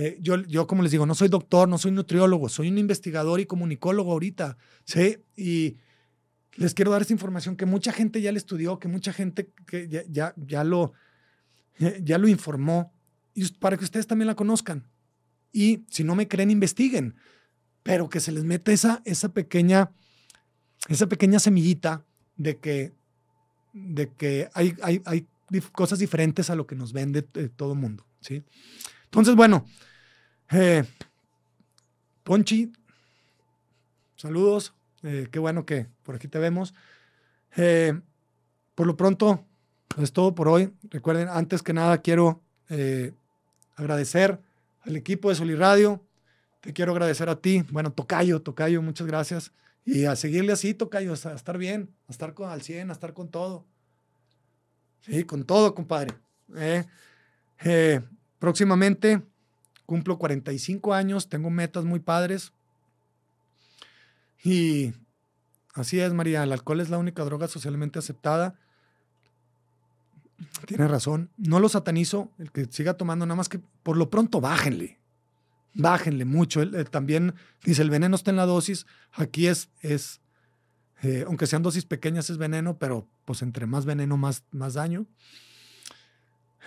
[0.00, 3.40] eh, yo, yo, como les digo, no soy doctor, no soy nutriólogo, soy un investigador
[3.40, 5.18] y comunicólogo ahorita, ¿sí?
[5.36, 5.76] Y
[6.54, 9.88] les quiero dar esta información que mucha gente ya le estudió, que mucha gente que
[9.88, 10.92] ya, ya, ya lo,
[12.00, 12.92] ya lo informó,
[13.34, 14.88] y para que ustedes también la conozcan.
[15.52, 17.16] Y si no me creen, investiguen,
[17.82, 19.90] pero que se les meta esa, esa, pequeña,
[20.88, 22.04] esa pequeña semillita
[22.36, 22.92] de que,
[23.72, 25.26] de que hay, hay, hay
[25.72, 28.44] cosas diferentes a lo que nos vende eh, todo el mundo, ¿sí?
[29.08, 29.64] Entonces, bueno,
[30.50, 30.84] eh,
[32.24, 32.72] Ponchi,
[34.16, 34.74] saludos.
[35.02, 36.74] Eh, qué bueno que por aquí te vemos.
[37.56, 37.98] Eh,
[38.74, 39.46] por lo pronto,
[39.96, 40.74] es todo por hoy.
[40.90, 42.42] Recuerden, antes que nada, quiero
[43.76, 44.38] agradecer
[44.82, 46.04] al equipo de Soliradio.
[46.60, 47.64] Te quiero agradecer a ti.
[47.70, 49.52] Bueno, Tocayo, Tocayo, muchas gracias.
[49.86, 53.14] Y a seguirle así, Tocayo, a estar bien, a estar con, al 100, a estar
[53.14, 53.64] con todo.
[55.00, 56.14] Sí, con todo, compadre.
[58.38, 59.22] Próximamente
[59.88, 62.52] Cumplo 45 años, tengo metas muy padres.
[64.44, 64.92] Y
[65.72, 68.54] así es, María, el alcohol es la única droga socialmente aceptada.
[70.66, 71.30] Tiene razón.
[71.38, 74.98] No lo satanizo, el que siga tomando, nada más que por lo pronto bájenle.
[75.72, 76.70] Bájenle mucho.
[76.90, 77.34] también
[77.64, 78.84] dice, el veneno está en la dosis.
[79.12, 80.20] Aquí es, es
[81.02, 85.06] eh, aunque sean dosis pequeñas, es veneno, pero pues entre más veneno, más, más daño.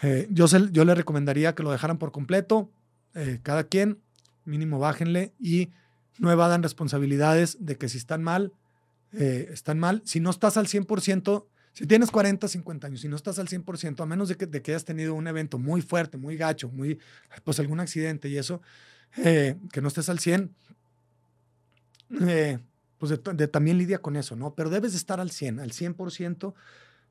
[0.02, 2.70] Eh, yo, yo le recomendaría que lo dejaran por completo.
[3.14, 4.00] Eh, cada quien,
[4.46, 5.70] mínimo bájenle y
[6.18, 8.54] no evadan responsabilidades de que si están mal,
[9.14, 10.02] eh, están mal.
[10.06, 14.02] Si no estás al 100%, si tienes 40, 50 años, si no estás al 100%,
[14.02, 17.00] a menos de que, de que hayas tenido un evento muy fuerte, muy gacho, muy,
[17.44, 18.62] pues algún accidente y eso,
[19.18, 20.54] eh, que no estés al 100,
[22.98, 23.20] pues
[23.52, 24.54] también lidia con eso, ¿no?
[24.54, 26.54] Pero debes de estar al 100, al 100%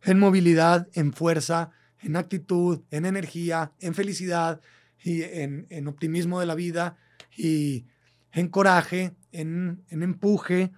[0.03, 1.71] en movilidad, en fuerza,
[2.03, 4.61] en actitud, en energía, en felicidad,
[5.03, 6.97] y en, optimismo de la vida
[7.37, 7.87] y
[8.33, 10.73] en coraje, en, empuje,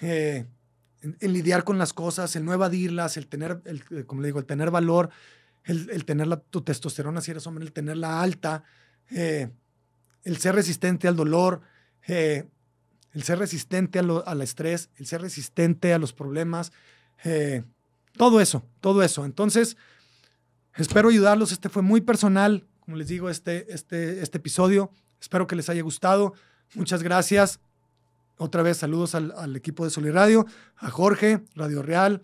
[0.00, 0.46] eh,
[1.00, 4.46] en, lidiar con las cosas, el no evadirlas, el tener, el, como le digo, el
[4.46, 5.10] tener valor,
[5.64, 8.62] el, tener la, tu testosterona si eres hombre, el tenerla alta,
[9.10, 9.48] eh,
[10.22, 11.62] el ser resistente al dolor,
[12.06, 12.48] eh,
[13.12, 16.70] el ser resistente al estrés, el ser resistente a los problemas,
[18.12, 19.24] todo eso, todo eso.
[19.24, 19.78] Entonces,
[20.76, 21.52] espero ayudarlos.
[21.52, 24.90] Este fue muy personal, como les digo, este, este, este episodio.
[25.20, 26.34] Espero que les haya gustado.
[26.74, 27.60] Muchas gracias.
[28.38, 30.46] Otra vez saludos al, equipo de Soliradio,
[30.76, 32.22] a Jorge, Radio Real,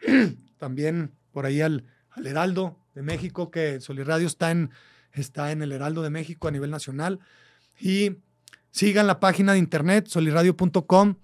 [0.58, 1.84] también por ahí al,
[2.22, 4.70] Heraldo de México, que Soliradio está en,
[5.12, 7.20] está en el Heraldo de México a nivel nacional.
[7.80, 8.16] Y
[8.70, 11.16] sigan la página de internet, soliradio.com.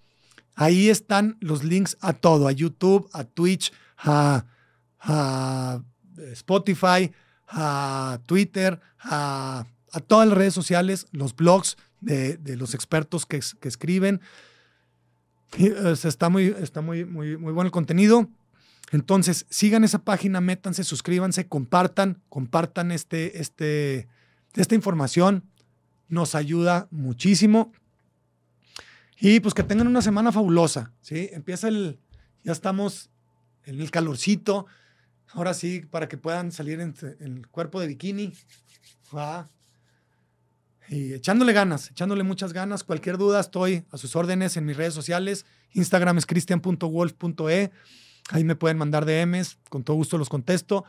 [0.54, 4.44] Ahí están los links a todo, a YouTube, a Twitch, a
[6.32, 7.12] Spotify,
[7.48, 9.66] a Twitter, a,
[10.06, 14.20] todas las redes sociales, los blogs de, los expertos que, escriben.
[15.58, 18.28] está muy, está muy, muy, muy bueno el contenido.
[18.92, 24.06] Entonces, sigan esa página, métanse, suscríbanse, compartan, compartan este, este,
[24.54, 25.44] esta información.
[26.08, 27.72] Nos ayuda muchísimo.
[29.18, 31.30] Y pues que tengan una semana fabulosa, ¿sí?
[31.32, 32.00] Empieza el,
[32.44, 33.08] ya estamos
[33.64, 34.66] en el calorcito.
[35.34, 38.32] Ahora sí, para que puedan salir en, el cuerpo de bikini.
[40.88, 42.84] Y echándole ganas, echándole muchas ganas.
[42.84, 45.46] Cualquier duda, estoy a sus órdenes en mis redes sociales.
[45.72, 47.70] Instagram es cristian.wolf.e.
[48.30, 50.84] Ahí me pueden mandar DMs, con todo gusto los contesto.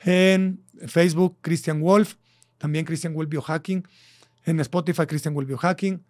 [0.00, 2.16] En Facebook, Christian Wolf.
[2.58, 3.86] También Christian Wolf Biohacking.
[4.44, 6.04] En Spotify, Christian Wolf Biohacking.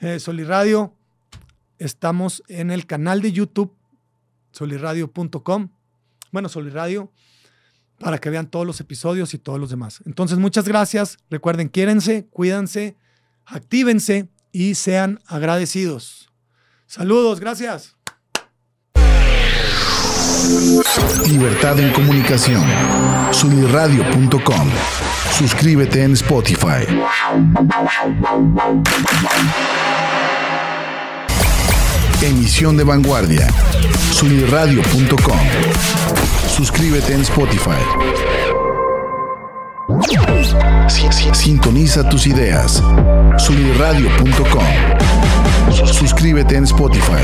[0.00, 0.94] Eh, Radio.
[1.78, 3.74] Estamos en el canal de YouTube,
[4.50, 5.68] soliradio.com.
[6.32, 7.12] Bueno, Soliradio,
[7.98, 10.02] para que vean todos los episodios y todos los demás.
[10.06, 11.18] Entonces, muchas gracias.
[11.30, 12.96] Recuerden, quiérense, cuídense,
[13.44, 16.30] actívense y sean agradecidos.
[16.86, 17.96] Saludos, gracias.
[21.28, 22.62] Libertad en comunicación.
[23.32, 24.70] Soliradio.com.
[25.32, 26.86] Suscríbete en Spotify.
[32.22, 33.46] Emisión de vanguardia.
[34.12, 35.38] Sunirradio.com.
[36.48, 37.70] Suscríbete en Spotify.
[41.34, 42.82] Sintoniza tus ideas.
[43.36, 44.64] Sunirradio.com.
[45.92, 47.22] Suscríbete en Spotify.